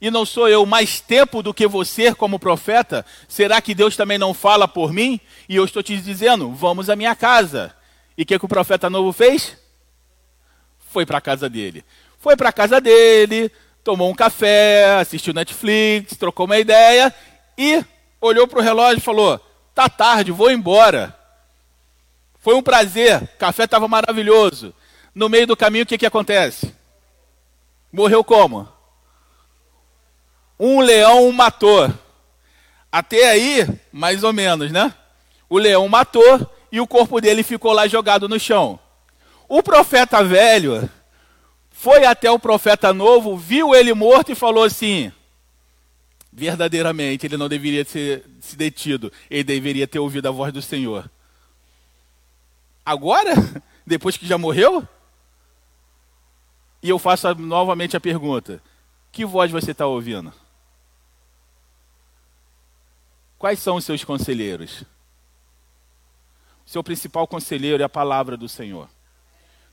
E 0.00 0.10
não 0.10 0.24
sou 0.24 0.48
eu 0.48 0.64
mais 0.64 0.98
tempo 1.00 1.42
do 1.42 1.52
que 1.52 1.66
você 1.66 2.14
como 2.14 2.38
profeta? 2.38 3.04
Será 3.28 3.60
que 3.60 3.74
Deus 3.74 3.96
também 3.96 4.16
não 4.16 4.32
fala 4.32 4.66
por 4.66 4.92
mim? 4.92 5.20
E 5.46 5.56
eu 5.56 5.64
estou 5.64 5.82
te 5.82 5.96
dizendo: 5.98 6.50
Vamos 6.52 6.88
à 6.88 6.96
minha 6.96 7.14
casa. 7.14 7.74
E 8.16 8.22
o 8.22 8.26
que, 8.26 8.38
que 8.38 8.44
o 8.44 8.48
profeta 8.48 8.88
novo 8.88 9.12
fez? 9.12 9.56
Foi 10.90 11.04
para 11.04 11.18
a 11.18 11.20
casa 11.20 11.48
dele. 11.48 11.84
Foi 12.18 12.36
para 12.36 12.48
a 12.48 12.52
casa 12.52 12.80
dele, 12.80 13.50
tomou 13.82 14.10
um 14.10 14.14
café, 14.14 14.98
assistiu 15.00 15.34
Netflix, 15.34 16.16
trocou 16.16 16.46
uma 16.46 16.58
ideia 16.58 17.14
e 17.56 17.84
olhou 18.20 18.46
para 18.46 18.58
o 18.58 18.62
relógio 18.62 18.98
e 18.98 19.02
falou: 19.02 19.40
Tá 19.74 19.88
tarde, 19.88 20.32
vou 20.32 20.50
embora. 20.50 21.16
Foi 22.38 22.54
um 22.54 22.62
prazer, 22.62 23.22
o 23.22 23.38
café 23.38 23.64
estava 23.64 23.86
maravilhoso. 23.86 24.74
No 25.14 25.28
meio 25.28 25.46
do 25.46 25.56
caminho, 25.56 25.84
o 25.84 25.86
que, 25.86 25.98
que 25.98 26.06
acontece? 26.06 26.74
Morreu 27.92 28.22
como? 28.22 28.68
Um 30.58 30.80
leão 30.80 31.28
o 31.28 31.32
matou. 31.32 31.92
Até 32.92 33.30
aí, 33.30 33.66
mais 33.92 34.24
ou 34.24 34.32
menos, 34.32 34.70
né? 34.70 34.94
O 35.48 35.58
leão 35.58 35.88
matou 35.88 36.50
e 36.70 36.80
o 36.80 36.86
corpo 36.86 37.20
dele 37.20 37.42
ficou 37.42 37.72
lá 37.72 37.86
jogado 37.86 38.28
no 38.28 38.38
chão. 38.38 38.78
O 39.48 39.62
profeta 39.62 40.22
velho 40.22 40.88
foi 41.80 42.04
até 42.04 42.30
o 42.30 42.38
profeta 42.38 42.92
novo, 42.92 43.38
viu 43.38 43.74
ele 43.74 43.94
morto 43.94 44.30
e 44.30 44.34
falou 44.34 44.64
assim: 44.64 45.10
verdadeiramente 46.30 47.24
ele 47.24 47.38
não 47.38 47.48
deveria 47.48 47.86
ser 47.86 48.22
se 48.38 48.54
detido, 48.54 49.10
ele 49.30 49.44
deveria 49.44 49.88
ter 49.88 49.98
ouvido 49.98 50.28
a 50.28 50.30
voz 50.30 50.52
do 50.52 50.60
Senhor. 50.60 51.10
Agora, 52.84 53.32
depois 53.86 54.14
que 54.18 54.26
já 54.26 54.36
morreu? 54.36 54.86
E 56.82 56.90
eu 56.90 56.98
faço 56.98 57.34
novamente 57.36 57.96
a 57.96 58.00
pergunta: 58.00 58.62
que 59.10 59.24
voz 59.24 59.50
você 59.50 59.70
está 59.70 59.86
ouvindo? 59.86 60.34
Quais 63.38 63.58
são 63.58 63.76
os 63.76 63.86
seus 63.86 64.04
conselheiros? 64.04 64.82
O 66.66 66.68
seu 66.68 66.84
principal 66.84 67.26
conselheiro 67.26 67.82
é 67.82 67.86
a 67.86 67.88
palavra 67.88 68.36
do 68.36 68.50
Senhor. 68.50 68.86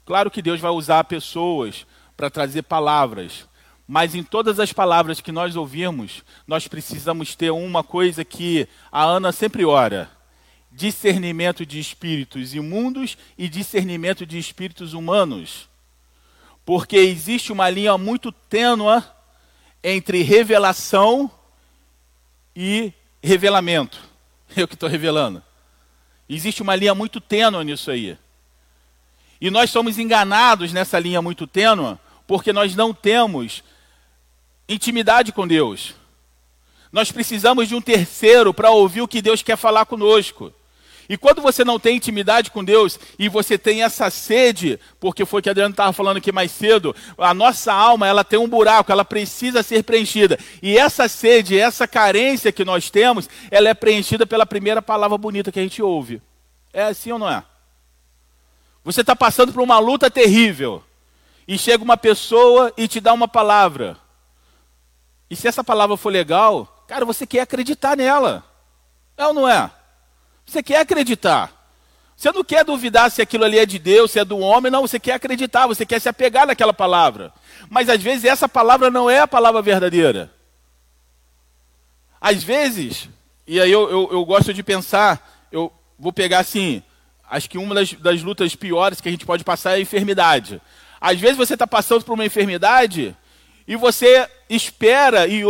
Claro 0.06 0.32
que 0.32 0.42
Deus 0.42 0.62
vai 0.62 0.72
usar 0.72 1.04
pessoas 1.04 1.86
para 2.18 2.32
trazer 2.32 2.64
palavras, 2.64 3.46
mas 3.88 4.16
em 4.16 4.24
todas 4.24 4.60
as 4.60 4.74
palavras 4.74 5.22
que 5.22 5.32
nós 5.32 5.56
ouvimos, 5.56 6.24
nós 6.48 6.68
precisamos 6.68 7.36
ter 7.36 7.52
uma 7.52 7.84
coisa 7.84 8.26
que 8.26 8.68
a 8.92 9.04
Ana 9.04 9.32
sempre 9.32 9.64
ora: 9.64 10.10
discernimento 10.72 11.66
de 11.66 11.80
espíritos 11.80 12.54
imundos 12.54 13.18
e 13.38 13.48
discernimento 13.48 14.26
de 14.26 14.38
espíritos 14.38 14.94
humanos. 14.94 15.70
Porque 16.66 16.98
existe 16.98 17.54
uma 17.54 17.70
linha 17.70 17.98
muito 17.98 18.30
tênua 18.30 19.06
entre 19.82 20.22
revelação 20.22 21.32
e 22.54 22.92
revelamento. 23.24 23.98
Eu 24.54 24.68
que 24.68 24.74
estou 24.74 24.90
revelando. 24.90 25.42
Existe 26.28 26.62
uma 26.62 26.76
linha 26.76 26.94
muito 26.94 27.22
tênua 27.22 27.64
nisso 27.64 27.90
aí. 27.90 28.18
E 29.40 29.50
nós 29.50 29.70
somos 29.70 29.98
enganados 29.98 30.74
nessa 30.74 31.00
linha 31.00 31.22
muito 31.22 31.48
tênua 31.48 31.98
porque 32.28 32.52
nós 32.52 32.76
não 32.76 32.94
temos 32.94 33.64
intimidade 34.68 35.32
com 35.32 35.48
Deus. 35.48 35.96
Nós 36.92 37.12
precisamos 37.12 37.68
de 37.68 37.76
um 37.76 37.82
terceiro 37.82 38.54
para 38.54 38.70
ouvir 38.70 39.02
o 39.02 39.08
que 39.08 39.22
Deus 39.22 39.42
quer 39.42 39.58
falar 39.58 39.86
conosco. 39.86 40.54
E 41.10 41.18
quando 41.18 41.42
você 41.42 41.64
não 41.64 41.80
tem 41.80 41.96
intimidade 41.96 42.52
com 42.52 42.62
Deus 42.62 43.00
e 43.18 43.30
você 43.30 43.58
tem 43.58 43.82
essa 43.82 44.10
sede, 44.10 44.78
porque 45.00 45.26
foi 45.26 45.42
que 45.42 45.50
Adriano 45.50 45.72
estava 45.72 45.94
falando 45.94 46.18
aqui 46.18 46.34
mais 46.34 46.52
cedo, 46.52 46.94
a 47.18 47.34
nossa 47.34 47.74
alma 47.74 48.06
ela 48.06 48.26
tem 48.26 48.38
um 48.38 48.48
buraco, 48.48 48.92
ela 48.92 49.06
precisa 49.06 49.64
ser 49.64 49.84
preenchida. 49.84 50.38
E 50.62 50.78
essa 50.78 51.08
sede, 51.08 51.58
essa 51.58 51.88
carência 51.88 52.52
que 52.52 52.66
nós 52.66 52.90
temos, 52.90 53.30
ela 53.50 53.70
é 53.70 53.74
preenchida 53.74 54.28
pela 54.28 54.46
primeira 54.46 54.82
palavra 54.82 55.18
bonita 55.18 55.50
que 55.50 55.60
a 55.60 55.64
gente 55.64 55.82
ouve. 55.82 56.22
É 56.74 56.84
assim 56.84 57.14
ou 57.14 57.20
não 57.20 57.30
é? 57.30 57.42
Você 58.84 59.00
está 59.00 59.16
passando 59.16 59.54
por 59.54 59.62
uma 59.62 59.80
luta 59.80 60.12
terrível 60.12 60.84
e 61.48 61.58
chega 61.58 61.84
uma 61.84 61.96
pessoa 61.98 62.74
e 62.76 62.88
te 62.88 63.00
dá 63.00 63.14
uma 63.14 63.28
palavra. 63.28 63.98
E 65.30 65.36
se 65.36 65.48
essa 65.48 65.64
palavra 65.64 65.96
for 65.96 66.10
legal, 66.10 66.86
cara, 66.88 67.06
você 67.06 67.26
quer 67.26 67.42
acreditar 67.42 67.96
nela. 67.96 68.44
É 69.16 69.26
ou 69.26 69.34
não 69.34 69.48
é? 69.48 69.72
Você 70.46 70.62
quer 70.62 70.80
acreditar. 70.80 71.52
Você 72.16 72.32
não 72.32 72.44
quer 72.44 72.66
duvidar 72.66 73.12
se 73.12 73.22
aquilo 73.22 73.44
ali 73.44 73.60
é 73.60 73.66
de 73.66 73.78
Deus, 73.78 74.12
se 74.12 74.20
é 74.20 74.26
do 74.26 74.40
homem, 74.40 74.72
não, 74.72 74.82
você 74.82 75.00
quer 75.00 75.14
acreditar, 75.14 75.68
você 75.68 75.86
quer 75.86 76.02
se 76.02 76.10
apegar 76.10 76.48
naquela 76.48 76.74
palavra. 76.74 77.32
Mas 77.70 77.90
às 77.90 78.02
vezes 78.02 78.26
essa 78.26 78.50
palavra 78.50 78.90
não 78.90 79.10
é 79.10 79.20
a 79.20 79.28
palavra 79.28 79.62
verdadeira. 79.62 80.34
Às 82.20 82.44
vezes, 82.44 83.08
e 83.46 83.62
aí 83.62 83.72
eu, 83.72 83.90
eu, 83.90 84.10
eu 84.14 84.26
gosto 84.26 84.54
de 84.54 84.64
pensar, 84.64 85.48
eu 85.52 85.72
vou 86.00 86.12
pegar 86.12 86.40
assim, 86.40 86.82
acho 87.30 87.50
que 87.50 87.58
uma 87.58 87.76
das, 87.76 87.94
das 87.94 88.24
lutas 88.24 88.56
piores 88.56 89.00
que 89.00 89.08
a 89.08 89.12
gente 89.12 89.26
pode 89.26 89.44
passar 89.44 89.72
é 89.72 89.76
a 89.76 89.80
enfermidade. 89.80 90.60
Às 91.00 91.20
vezes 91.20 91.38
você 91.38 91.54
está 91.54 91.68
passando 91.68 92.04
por 92.04 92.14
uma 92.14 92.26
enfermidade 92.26 93.16
E 93.68 93.76
você 93.76 94.28
espera 94.50 95.28
e 95.28 95.44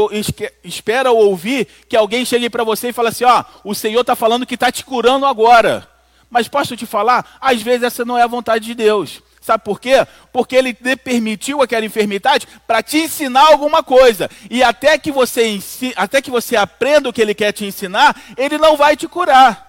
espera 0.63 1.12
ouvir 1.12 1.67
que 1.88 1.95
alguém 1.95 2.25
chegue 2.25 2.49
para 2.49 2.63
você 2.63 2.89
e 2.89 2.93
fale 2.93 3.10
assim: 3.10 3.25
ó, 3.25 3.43
o 3.63 3.75
Senhor 3.75 4.01
está 4.01 4.15
falando 4.15 4.45
que 4.45 4.55
está 4.55 4.71
te 4.71 4.83
curando 4.83 5.25
agora. 5.25 5.88
Mas 6.29 6.47
posso 6.47 6.75
te 6.75 6.86
falar, 6.86 7.38
às 7.39 7.62
vezes 7.62 7.83
essa 7.83 8.03
não 8.03 8.17
é 8.17 8.23
a 8.23 8.27
vontade 8.27 8.65
de 8.65 8.73
Deus. 8.73 9.21
Sabe 9.39 9.63
por 9.63 9.79
quê? 9.79 10.05
Porque 10.33 10.57
ele 10.57 10.73
permitiu 10.73 11.62
aquela 11.62 11.86
enfermidade 11.86 12.45
para 12.67 12.83
te 12.83 12.97
ensinar 12.97 13.47
alguma 13.47 13.81
coisa. 13.81 14.29
E 14.49 14.62
até 14.62 14.97
que, 14.97 15.10
você 15.10 15.57
até 15.95 16.21
que 16.21 16.29
você 16.29 16.57
aprenda 16.57 17.07
o 17.07 17.13
que 17.13 17.21
ele 17.21 17.33
quer 17.33 17.53
te 17.53 17.63
ensinar, 17.63 18.13
ele 18.36 18.57
não 18.57 18.75
vai 18.75 18.97
te 18.97 19.07
curar. 19.07 19.65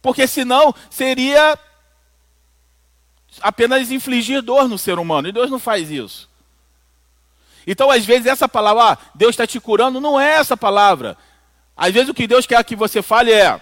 Porque 0.00 0.24
senão 0.28 0.72
seria 0.88 1.58
apenas 3.40 3.90
infligir 3.90 4.42
dor 4.42 4.68
no 4.68 4.78
ser 4.78 4.98
humano. 4.98 5.28
E 5.28 5.32
Deus 5.32 5.50
não 5.50 5.58
faz 5.58 5.90
isso. 5.90 6.28
Então, 7.66 7.90
às 7.90 8.04
vezes, 8.04 8.26
essa 8.26 8.48
palavra, 8.48 8.92
ah, 8.92 8.98
Deus 9.14 9.30
está 9.30 9.46
te 9.46 9.58
curando, 9.58 10.00
não 10.00 10.20
é 10.20 10.34
essa 10.34 10.56
palavra. 10.56 11.16
Às 11.76 11.92
vezes, 11.92 12.08
o 12.08 12.14
que 12.14 12.26
Deus 12.26 12.46
quer 12.46 12.62
que 12.64 12.76
você 12.76 13.02
fale 13.02 13.32
é: 13.32 13.60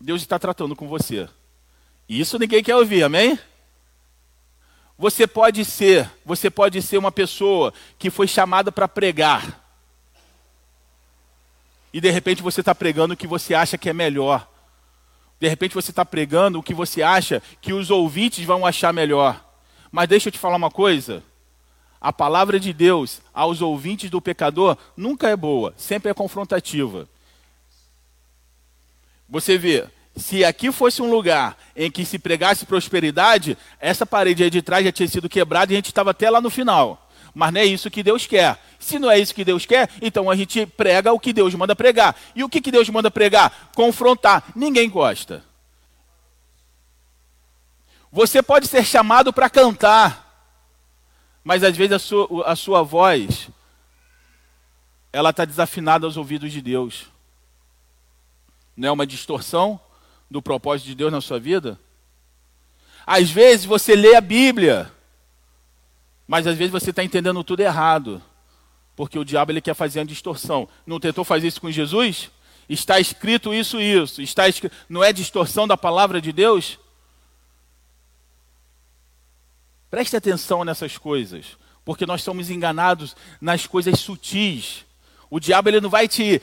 Deus 0.00 0.20
está 0.20 0.38
tratando 0.38 0.74
com 0.74 0.88
você. 0.88 1.28
Isso 2.08 2.38
ninguém 2.38 2.62
quer 2.62 2.76
ouvir, 2.76 3.02
amém? 3.02 3.38
Você 4.98 5.26
pode 5.26 5.64
ser, 5.64 6.10
você 6.24 6.50
pode 6.50 6.80
ser 6.82 6.98
uma 6.98 7.10
pessoa 7.10 7.72
que 7.98 8.10
foi 8.10 8.28
chamada 8.28 8.70
para 8.70 8.86
pregar. 8.86 9.60
E 11.92 12.00
de 12.00 12.10
repente 12.10 12.42
você 12.42 12.60
está 12.60 12.74
pregando 12.74 13.14
o 13.14 13.16
que 13.16 13.26
você 13.26 13.54
acha 13.54 13.78
que 13.78 13.88
é 13.88 13.92
melhor. 13.92 14.48
De 15.44 15.48
repente 15.48 15.74
você 15.74 15.90
está 15.90 16.06
pregando 16.06 16.58
o 16.58 16.62
que 16.62 16.72
você 16.72 17.02
acha 17.02 17.42
que 17.60 17.74
os 17.74 17.90
ouvintes 17.90 18.42
vão 18.46 18.64
achar 18.64 18.94
melhor. 18.94 19.44
Mas 19.92 20.08
deixa 20.08 20.28
eu 20.28 20.32
te 20.32 20.38
falar 20.38 20.56
uma 20.56 20.70
coisa. 20.70 21.22
A 22.00 22.10
palavra 22.10 22.58
de 22.58 22.72
Deus 22.72 23.20
aos 23.30 23.60
ouvintes 23.60 24.08
do 24.08 24.22
pecador 24.22 24.74
nunca 24.96 25.28
é 25.28 25.36
boa, 25.36 25.74
sempre 25.76 26.10
é 26.10 26.14
confrontativa. 26.14 27.06
Você 29.28 29.58
vê, 29.58 29.84
se 30.16 30.42
aqui 30.46 30.72
fosse 30.72 31.02
um 31.02 31.10
lugar 31.10 31.58
em 31.76 31.90
que 31.90 32.06
se 32.06 32.18
pregasse 32.18 32.64
prosperidade, 32.64 33.58
essa 33.78 34.06
parede 34.06 34.44
aí 34.44 34.48
de 34.48 34.62
trás 34.62 34.82
já 34.82 34.92
tinha 34.92 35.08
sido 35.08 35.28
quebrada 35.28 35.70
e 35.70 35.74
a 35.74 35.76
gente 35.76 35.88
estava 35.88 36.12
até 36.12 36.30
lá 36.30 36.40
no 36.40 36.48
final. 36.48 37.03
Mas 37.34 37.52
não 37.52 37.60
é 37.60 37.64
isso 37.64 37.90
que 37.90 38.02
Deus 38.02 38.26
quer. 38.26 38.58
Se 38.78 38.98
não 38.98 39.10
é 39.10 39.18
isso 39.18 39.34
que 39.34 39.44
Deus 39.44 39.66
quer, 39.66 39.90
então 40.00 40.30
a 40.30 40.36
gente 40.36 40.64
prega 40.66 41.12
o 41.12 41.18
que 41.18 41.32
Deus 41.32 41.54
manda 41.54 41.74
pregar. 41.74 42.16
E 42.34 42.44
o 42.44 42.48
que, 42.48 42.60
que 42.60 42.70
Deus 42.70 42.88
manda 42.88 43.10
pregar? 43.10 43.70
Confrontar. 43.74 44.44
Ninguém 44.54 44.88
gosta. 44.88 45.44
Você 48.12 48.42
pode 48.42 48.68
ser 48.68 48.84
chamado 48.84 49.32
para 49.32 49.50
cantar, 49.50 50.48
mas 51.42 51.64
às 51.64 51.76
vezes 51.76 51.92
a 51.92 51.98
sua, 51.98 52.46
a 52.46 52.54
sua 52.54 52.82
voz 52.82 53.48
ela 55.12 55.30
está 55.30 55.44
desafinada 55.44 56.06
aos 56.06 56.16
ouvidos 56.16 56.52
de 56.52 56.62
Deus. 56.62 57.06
Não 58.76 58.88
é 58.88 58.92
uma 58.92 59.06
distorção? 59.06 59.80
do 60.34 60.42
propósito 60.42 60.86
de 60.86 60.96
Deus 60.96 61.12
na 61.12 61.20
sua 61.20 61.38
vida? 61.38 61.78
Às 63.06 63.30
vezes 63.30 63.64
você 63.64 63.94
lê 63.94 64.16
a 64.16 64.20
Bíblia, 64.20 64.90
mas 66.26 66.46
às 66.46 66.56
vezes 66.56 66.72
você 66.72 66.90
está 66.90 67.04
entendendo 67.04 67.44
tudo 67.44 67.60
errado, 67.60 68.22
porque 68.96 69.18
o 69.18 69.24
diabo 69.24 69.52
ele 69.52 69.60
quer 69.60 69.74
fazer 69.74 70.00
uma 70.00 70.06
distorção. 70.06 70.68
Não 70.86 71.00
tentou 71.00 71.24
fazer 71.24 71.48
isso 71.48 71.60
com 71.60 71.70
Jesus? 71.70 72.30
Está 72.68 72.98
escrito 72.98 73.52
isso, 73.52 73.80
isso. 73.80 74.22
Está 74.22 74.48
escrito... 74.48 74.74
Não 74.88 75.02
é 75.02 75.12
distorção 75.12 75.66
da 75.66 75.76
palavra 75.76 76.20
de 76.20 76.32
Deus? 76.32 76.78
Preste 79.90 80.16
atenção 80.16 80.64
nessas 80.64 80.96
coisas, 80.96 81.58
porque 81.84 82.06
nós 82.06 82.22
somos 82.22 82.50
enganados 82.50 83.14
nas 83.40 83.66
coisas 83.66 84.00
sutis. 84.00 84.84
O 85.28 85.38
diabo 85.38 85.68
ele 85.68 85.80
não 85.80 85.90
vai 85.90 86.08
te 86.08 86.40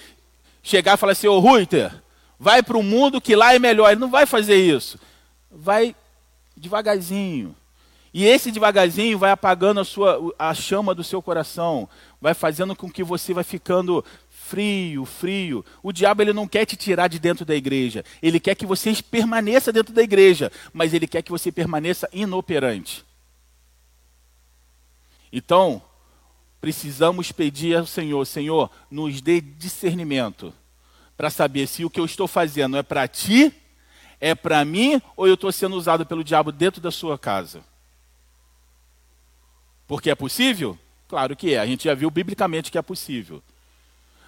chegar 0.61 0.93
e 0.93 0.97
falar 0.97 1.13
assim, 1.13 1.27
ô 1.27 1.39
Ruiter, 1.39 1.91
vai 2.39 2.61
para 2.61 2.77
o 2.77 2.83
mundo 2.83 3.19
que 3.19 3.35
lá 3.35 3.53
é 3.53 3.59
melhor. 3.59 3.91
Ele 3.91 3.99
não 3.99 4.09
vai 4.09 4.25
fazer 4.25 4.55
isso. 4.55 4.99
Vai 5.49 5.95
devagarzinho. 6.55 7.55
E 8.13 8.25
esse 8.25 8.51
devagarzinho 8.51 9.17
vai 9.17 9.31
apagando 9.31 9.79
a, 9.79 9.85
sua, 9.85 10.33
a 10.37 10.53
chama 10.53 10.93
do 10.93 11.03
seu 11.03 11.21
coração, 11.21 11.87
vai 12.19 12.33
fazendo 12.33 12.75
com 12.75 12.91
que 12.91 13.03
você 13.03 13.33
vai 13.33 13.43
ficando 13.43 14.03
frio, 14.29 15.05
frio. 15.05 15.63
O 15.81 15.93
diabo 15.93 16.21
ele 16.21 16.33
não 16.33 16.45
quer 16.45 16.65
te 16.65 16.75
tirar 16.75 17.07
de 17.07 17.17
dentro 17.17 17.45
da 17.45 17.55
igreja. 17.55 18.03
Ele 18.21 18.37
quer 18.37 18.55
que 18.55 18.65
você 18.65 18.93
permaneça 19.01 19.71
dentro 19.71 19.93
da 19.93 20.01
igreja, 20.01 20.51
mas 20.73 20.93
ele 20.93 21.07
quer 21.07 21.21
que 21.21 21.31
você 21.31 21.53
permaneça 21.53 22.09
inoperante. 22.11 23.05
Então, 25.31 25.81
precisamos 26.59 27.31
pedir 27.31 27.77
ao 27.77 27.85
Senhor, 27.85 28.25
Senhor, 28.25 28.69
nos 28.89 29.21
dê 29.21 29.39
discernimento 29.39 30.53
para 31.15 31.29
saber 31.29 31.65
se 31.65 31.85
o 31.85 31.89
que 31.89 31.99
eu 31.99 32.05
estou 32.05 32.27
fazendo 32.27 32.75
é 32.75 32.83
para 32.83 33.07
ti, 33.07 33.53
é 34.19 34.35
para 34.35 34.65
mim, 34.65 35.01
ou 35.15 35.27
eu 35.27 35.35
estou 35.35 35.51
sendo 35.51 35.77
usado 35.77 36.05
pelo 36.05 36.25
diabo 36.25 36.51
dentro 36.51 36.81
da 36.81 36.91
sua 36.91 37.17
casa. 37.17 37.70
Porque 39.91 40.09
é 40.09 40.15
possível? 40.15 40.79
Claro 41.09 41.35
que 41.35 41.53
é. 41.53 41.59
A 41.59 41.65
gente 41.65 41.83
já 41.83 41.93
viu 41.93 42.09
biblicamente 42.09 42.71
que 42.71 42.77
é 42.77 42.81
possível. 42.81 43.43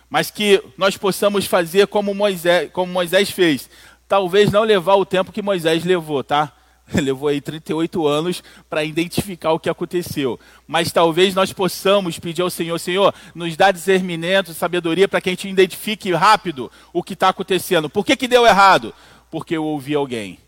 Mas 0.09 0.29
que 0.29 0.61
nós 0.77 0.97
possamos 0.97 1.45
fazer 1.45 1.87
como 1.87 2.13
Moisés, 2.13 2.69
como 2.73 2.91
Moisés 2.91 3.31
fez. 3.31 3.69
Talvez 4.05 4.51
não 4.51 4.63
levar 4.63 4.95
o 4.95 5.05
tempo 5.05 5.31
que 5.31 5.41
Moisés 5.41 5.85
levou, 5.85 6.21
tá? 6.21 6.51
levou 6.93 7.29
aí 7.29 7.39
38 7.39 8.05
anos 8.05 8.43
para 8.69 8.83
identificar 8.83 9.53
o 9.53 9.59
que 9.59 9.69
aconteceu. 9.69 10.37
Mas 10.67 10.91
talvez 10.91 11.33
nós 11.33 11.53
possamos 11.53 12.19
pedir 12.19 12.41
ao 12.41 12.49
Senhor, 12.49 12.77
Senhor, 12.77 13.15
nos 13.33 13.55
dá 13.55 13.71
discernimento, 13.71 14.53
sabedoria 14.53 15.07
para 15.07 15.21
que 15.21 15.29
a 15.29 15.31
gente 15.31 15.47
identifique 15.47 16.11
rápido 16.11 16.69
o 16.91 17.01
que 17.01 17.13
está 17.13 17.29
acontecendo. 17.29 17.89
Por 17.89 18.05
que, 18.05 18.17
que 18.17 18.27
deu 18.27 18.45
errado? 18.45 18.93
Porque 19.31 19.55
eu 19.55 19.63
ouvi 19.63 19.95
alguém. 19.95 20.42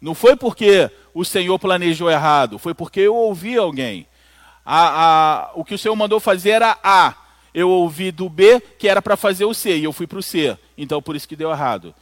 Não 0.00 0.14
foi 0.14 0.34
porque 0.36 0.90
o 1.12 1.24
Senhor 1.24 1.58
planejou 1.58 2.10
errado, 2.10 2.58
foi 2.58 2.74
porque 2.74 3.00
eu 3.00 3.14
ouvi 3.14 3.56
alguém. 3.56 4.06
A, 4.64 5.04
a, 5.04 5.50
o 5.54 5.64
que 5.64 5.74
o 5.74 5.78
Senhor 5.78 5.94
mandou 5.96 6.20
fazer 6.20 6.50
era 6.50 6.78
A. 6.82 7.14
Eu 7.52 7.68
ouvi 7.68 8.12
do 8.12 8.28
B, 8.28 8.60
que 8.78 8.88
era 8.88 9.02
para 9.02 9.16
fazer 9.16 9.44
o 9.44 9.52
C, 9.52 9.76
e 9.76 9.84
eu 9.84 9.92
fui 9.92 10.06
para 10.06 10.18
o 10.18 10.22
C. 10.22 10.56
Então, 10.78 11.02
por 11.02 11.16
isso 11.16 11.28
que 11.28 11.34
deu 11.34 11.50
errado 11.50 11.94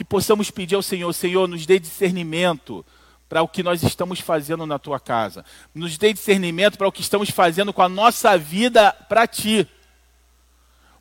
que 0.00 0.04
possamos 0.04 0.50
pedir 0.50 0.76
ao 0.76 0.82
Senhor, 0.82 1.12
Senhor, 1.12 1.46
nos 1.46 1.66
dê 1.66 1.78
discernimento 1.78 2.84
para 3.28 3.42
o 3.42 3.48
que 3.48 3.62
nós 3.62 3.82
estamos 3.82 4.18
fazendo 4.18 4.66
na 4.66 4.78
tua 4.78 4.98
casa. 4.98 5.44
Nos 5.74 5.98
dê 5.98 6.10
discernimento 6.10 6.78
para 6.78 6.88
o 6.88 6.92
que 6.92 7.02
estamos 7.02 7.28
fazendo 7.28 7.70
com 7.70 7.82
a 7.82 7.88
nossa 7.88 8.38
vida 8.38 8.92
para 8.92 9.26
ti. 9.26 9.68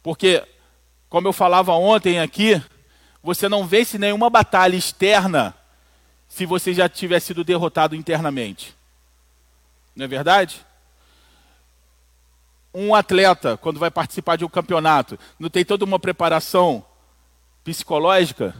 Porque, 0.03 0.45
como 1.07 1.29
eu 1.29 1.31
falava 1.31 1.71
ontem 1.73 2.19
aqui, 2.19 2.62
você 3.23 3.47
não 3.47 3.65
vence 3.65 3.97
nenhuma 3.97 4.29
batalha 4.29 4.75
externa 4.75 5.55
se 6.29 6.45
você 6.45 6.73
já 6.73 6.87
tiver 6.87 7.19
sido 7.19 7.43
derrotado 7.43 7.95
internamente. 7.95 8.73
Não 9.93 10.05
é 10.05 10.07
verdade? 10.07 10.65
Um 12.73 12.95
atleta, 12.95 13.57
quando 13.57 13.79
vai 13.79 13.91
participar 13.91 14.37
de 14.37 14.45
um 14.45 14.49
campeonato, 14.49 15.19
não 15.37 15.49
tem 15.49 15.65
toda 15.65 15.83
uma 15.83 15.99
preparação 15.99 16.85
psicológica? 17.65 18.55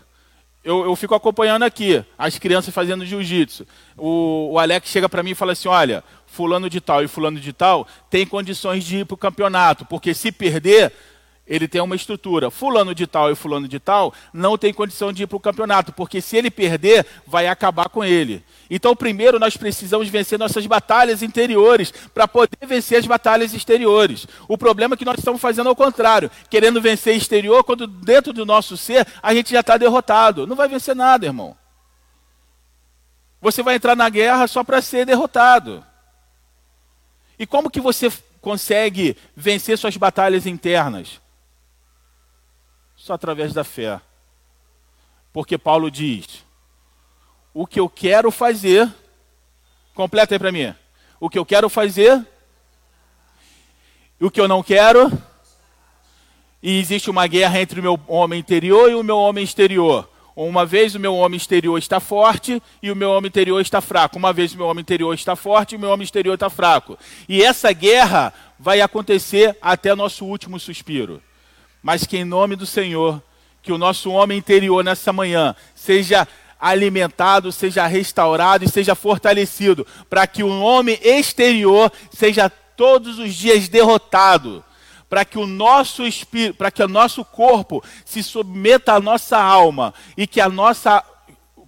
eu, 0.64 0.84
eu 0.86 0.96
fico 0.96 1.16
acompanhando 1.16 1.64
aqui 1.64 2.04
as 2.18 2.38
crianças 2.38 2.74
fazendo 2.74 3.06
jiu-jitsu. 3.06 3.66
O, 3.98 4.52
o 4.52 4.60
Alex 4.60 4.90
chega 4.90 5.08
para 5.08 5.24
mim 5.24 5.32
e 5.32 5.36
fala 5.36 5.54
assim: 5.54 5.68
olha, 5.70 6.04
fulano 6.28 6.70
de 6.70 6.82
tal 6.82 7.04
e 7.04 7.08
fulano 7.08 7.40
de 7.40 7.54
tal 7.54 7.88
tem 8.10 8.26
condições 8.26 8.84
de 8.84 8.98
ir 8.98 9.06
para 9.06 9.16
o 9.16 9.18
campeonato, 9.18 9.86
porque 9.86 10.14
se 10.14 10.32
perder, 10.32 10.94
ele 11.50 11.68
tem 11.68 11.82
uma 11.82 11.96
estrutura. 11.96 12.52
Fulano 12.52 12.94
de 12.94 13.08
tal 13.08 13.32
e 13.32 13.36
fulano 13.36 13.68
de 13.68 13.80
tal 13.80 14.14
não 14.32 14.56
tem 14.58 14.72
condição 14.72 15.12
de 15.12 15.24
ir 15.24 15.28
para 15.28 15.36
o 15.36 15.40
campeonato, 15.40 15.92
porque 15.92 16.22
se 16.22 16.38
ele 16.38 16.52
perder, 16.52 17.06
vai 17.26 17.48
acabar 17.48 17.90
com 17.90 18.04
ele. 18.04 18.44
Então, 18.70 18.96
primeiro 18.96 19.40
nós 19.40 19.58
precisamos 19.58 20.08
vencer 20.08 20.38
nossas 20.38 20.68
batalhas 20.68 21.24
interiores 21.24 21.92
para 22.14 22.28
poder 22.28 22.68
vencer 22.68 23.00
as 23.00 23.08
batalhas 23.08 23.54
exteriores. 23.54 24.28
O 24.48 24.58
problema 24.58 24.94
é 24.94 24.98
que 24.98 25.06
nós 25.06 25.18
estamos 25.18 25.42
fazendo 25.42 25.70
ao 25.70 25.76
contrário, 25.76 26.30
querendo 26.50 26.80
vencer 26.80 27.16
exterior, 27.16 27.64
quando 27.64 27.88
dentro 27.88 28.32
do 28.32 28.46
nosso 28.46 28.78
ser 28.78 29.08
a 29.24 29.34
gente 29.34 29.52
já 29.52 29.62
está 29.62 29.76
derrotado. 29.76 30.46
Não 30.46 30.56
vai 30.56 30.68
vencer 30.68 30.96
nada, 30.96 31.26
irmão. 31.26 31.58
Você 33.42 33.64
vai 33.64 33.76
entrar 33.76 33.96
na 33.96 34.10
guerra 34.10 34.48
só 34.48 34.64
para 34.64 34.82
ser 34.82 35.06
derrotado. 35.06 35.84
E 37.40 37.48
como 37.48 37.72
que 37.72 37.80
você 37.80 38.12
consegue 38.42 39.18
vencer 39.36 39.78
suas 39.78 39.96
batalhas 39.98 40.46
internas? 40.46 41.20
Só 43.10 43.16
através 43.16 43.56
da 43.56 43.64
fé. 43.64 44.00
Porque 45.34 45.58
Paulo 45.58 45.90
diz: 45.90 46.46
o 47.52 47.66
que 47.66 47.80
eu 47.80 47.90
quero 47.90 48.30
fazer, 48.30 48.88
completa 49.96 50.36
aí 50.36 50.38
para 50.38 50.52
mim. 50.52 50.76
O 51.20 51.28
que 51.28 51.40
eu 51.40 51.44
quero 51.44 51.68
fazer, 51.70 52.24
o 54.22 54.30
que 54.30 54.40
eu 54.40 54.48
não 54.48 54.62
quero, 54.62 55.12
e 56.62 56.78
existe 56.78 57.10
uma 57.10 57.26
guerra 57.26 57.60
entre 57.60 57.80
o 57.80 57.82
meu 57.82 58.00
homem 58.08 58.40
interior 58.40 58.92
e 58.92 58.94
o 58.94 59.04
meu 59.04 59.18
homem 59.18 59.44
exterior. 59.44 60.08
Uma 60.36 60.64
vez 60.64 60.94
o 60.94 61.00
meu 61.00 61.16
homem 61.16 61.38
exterior 61.38 61.80
está 61.80 62.00
forte 62.00 62.62
e 62.80 62.92
o 62.92 62.96
meu 62.96 63.10
homem 63.10 63.30
interior 63.30 63.60
está 63.60 63.82
fraco. 63.82 64.20
Uma 64.20 64.32
vez 64.32 64.54
o 64.54 64.58
meu 64.58 64.68
homem 64.68 64.84
interior 64.84 65.16
está 65.16 65.36
forte 65.36 65.74
e 65.74 65.78
o 65.78 65.80
meu 65.80 65.90
homem 65.90 66.04
exterior 66.04 66.36
está 66.36 66.48
fraco. 66.48 66.96
E 67.28 67.42
essa 67.42 67.72
guerra 67.74 68.32
vai 68.60 68.82
acontecer 68.82 69.58
até 69.60 69.96
nosso 69.96 70.26
último 70.26 70.60
suspiro. 70.60 71.24
Mas 71.82 72.06
que 72.06 72.18
em 72.18 72.26
nome 72.26 72.56
do 72.56 72.66
Senhor, 72.66 73.22
que 73.62 73.72
o 73.72 73.78
nosso 73.78 74.12
homem 74.12 74.38
interior 74.38 74.84
nessa 74.84 75.14
manhã 75.14 75.56
seja 75.76 76.28
alimentado, 76.60 77.52
seja 77.52 77.88
restaurado 77.88 78.66
e 78.66 78.70
seja 78.70 78.96
fortalecido, 78.96 79.88
para 80.10 80.28
que 80.28 80.44
o 80.44 80.62
homem 80.62 81.00
exterior 81.02 81.92
seja 82.12 82.50
todos 82.50 83.18
os 83.18 83.34
dias 83.34 83.70
derrotado 83.70 84.64
para 85.10 85.26
que 85.26 85.40
o 85.40 85.48
nosso 85.48 86.06
espírito, 86.06 86.56
para 86.56 86.70
que 86.70 86.84
o 86.84 86.88
nosso 86.88 87.26
corpo 87.26 87.84
se 88.06 88.22
submeta 88.22 88.94
à 88.94 89.00
nossa 89.00 89.42
alma 89.42 89.94
e 90.16 90.28
que 90.28 90.40
a 90.40 90.48
nossa 90.48 91.04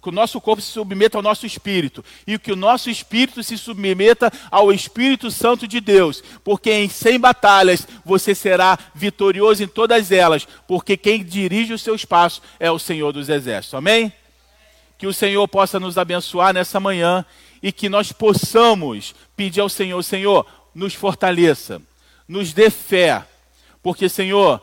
que 0.02 0.08
o 0.08 0.12
nosso 0.12 0.40
corpo 0.40 0.60
se 0.60 0.72
submeta 0.72 1.16
ao 1.16 1.22
nosso 1.22 1.46
espírito 1.46 2.04
e 2.26 2.36
que 2.36 2.50
o 2.50 2.56
nosso 2.56 2.90
espírito 2.90 3.40
se 3.44 3.56
submeta 3.56 4.32
ao 4.50 4.72
Espírito 4.72 5.30
Santo 5.30 5.68
de 5.68 5.80
Deus, 5.80 6.24
porque 6.42 6.72
em 6.72 6.88
cem 6.88 7.20
batalhas 7.20 7.86
você 8.04 8.34
será 8.34 8.76
vitorioso 8.92 9.62
em 9.62 9.68
todas 9.68 10.10
elas, 10.10 10.46
porque 10.66 10.96
quem 10.96 11.22
dirige 11.22 11.72
os 11.72 11.82
seus 11.82 12.04
passos 12.04 12.42
é 12.58 12.68
o 12.68 12.80
Senhor 12.80 13.12
dos 13.12 13.28
Exércitos. 13.28 13.74
Amém? 13.74 14.12
Que 14.98 15.06
o 15.06 15.14
Senhor 15.14 15.46
possa 15.46 15.78
nos 15.78 15.96
abençoar 15.96 16.52
nessa 16.52 16.80
manhã 16.80 17.24
e 17.62 17.70
que 17.70 17.88
nós 17.88 18.10
possamos 18.10 19.14
pedir 19.36 19.60
ao 19.60 19.68
Senhor, 19.68 20.02
Senhor, 20.02 20.44
nos 20.74 20.94
fortaleça, 20.94 21.80
nos 22.26 22.52
dê 22.52 22.70
fé, 22.70 23.24
porque, 23.80 24.08
Senhor, 24.08 24.60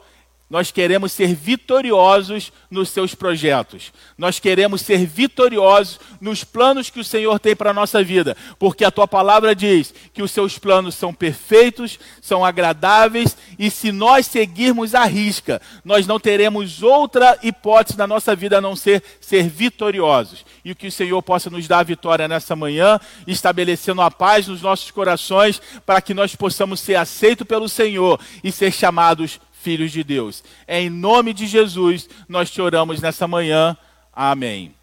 nós 0.49 0.71
queremos 0.71 1.11
ser 1.11 1.35
vitoriosos 1.35 2.51
nos 2.71 2.89
seus 2.89 3.13
projetos. 3.13 3.93
Nós 4.17 4.39
queremos 4.39 4.81
ser 4.81 5.05
vitoriosos 5.05 5.99
nos 6.19 6.43
planos 6.43 6.89
que 6.89 6.99
o 6.99 7.03
Senhor 7.03 7.39
tem 7.39 7.55
para 7.55 7.69
a 7.69 7.73
nossa 7.73 8.03
vida. 8.03 8.35
Porque 8.57 8.83
a 8.83 8.89
tua 8.89 9.07
palavra 9.07 9.53
diz 9.53 9.93
que 10.11 10.23
os 10.23 10.31
seus 10.31 10.57
planos 10.57 10.95
são 10.95 11.13
perfeitos, 11.13 11.99
são 12.19 12.43
agradáveis, 12.43 13.37
e 13.59 13.69
se 13.69 13.91
nós 13.91 14.25
seguirmos 14.25 14.95
a 14.95 15.05
risca, 15.05 15.61
nós 15.85 16.07
não 16.07 16.19
teremos 16.19 16.81
outra 16.81 17.37
hipótese 17.43 17.97
na 17.97 18.07
nossa 18.07 18.35
vida 18.35 18.57
a 18.57 18.61
não 18.61 18.75
ser 18.75 19.03
ser 19.21 19.47
vitoriosos. 19.47 20.43
E 20.65 20.73
que 20.73 20.87
o 20.87 20.91
Senhor 20.91 21.21
possa 21.21 21.49
nos 21.51 21.67
dar 21.67 21.79
a 21.79 21.83
vitória 21.83 22.27
nessa 22.27 22.55
manhã, 22.55 22.99
estabelecendo 23.27 24.01
a 24.01 24.09
paz 24.09 24.47
nos 24.47 24.63
nossos 24.63 24.89
corações, 24.89 25.61
para 25.85 26.01
que 26.01 26.13
nós 26.13 26.35
possamos 26.35 26.79
ser 26.79 26.95
aceitos 26.95 27.45
pelo 27.45 27.69
Senhor 27.69 28.19
e 28.43 28.51
ser 28.51 28.71
chamados 28.71 29.39
filhos 29.61 29.91
de 29.91 30.03
Deus. 30.03 30.43
É 30.67 30.81
em 30.81 30.89
nome 30.89 31.33
de 31.33 31.45
Jesus 31.45 32.09
nós 32.27 32.49
te 32.49 32.61
oramos 32.61 33.01
nessa 33.01 33.27
manhã. 33.27 33.77
Amém. 34.13 34.78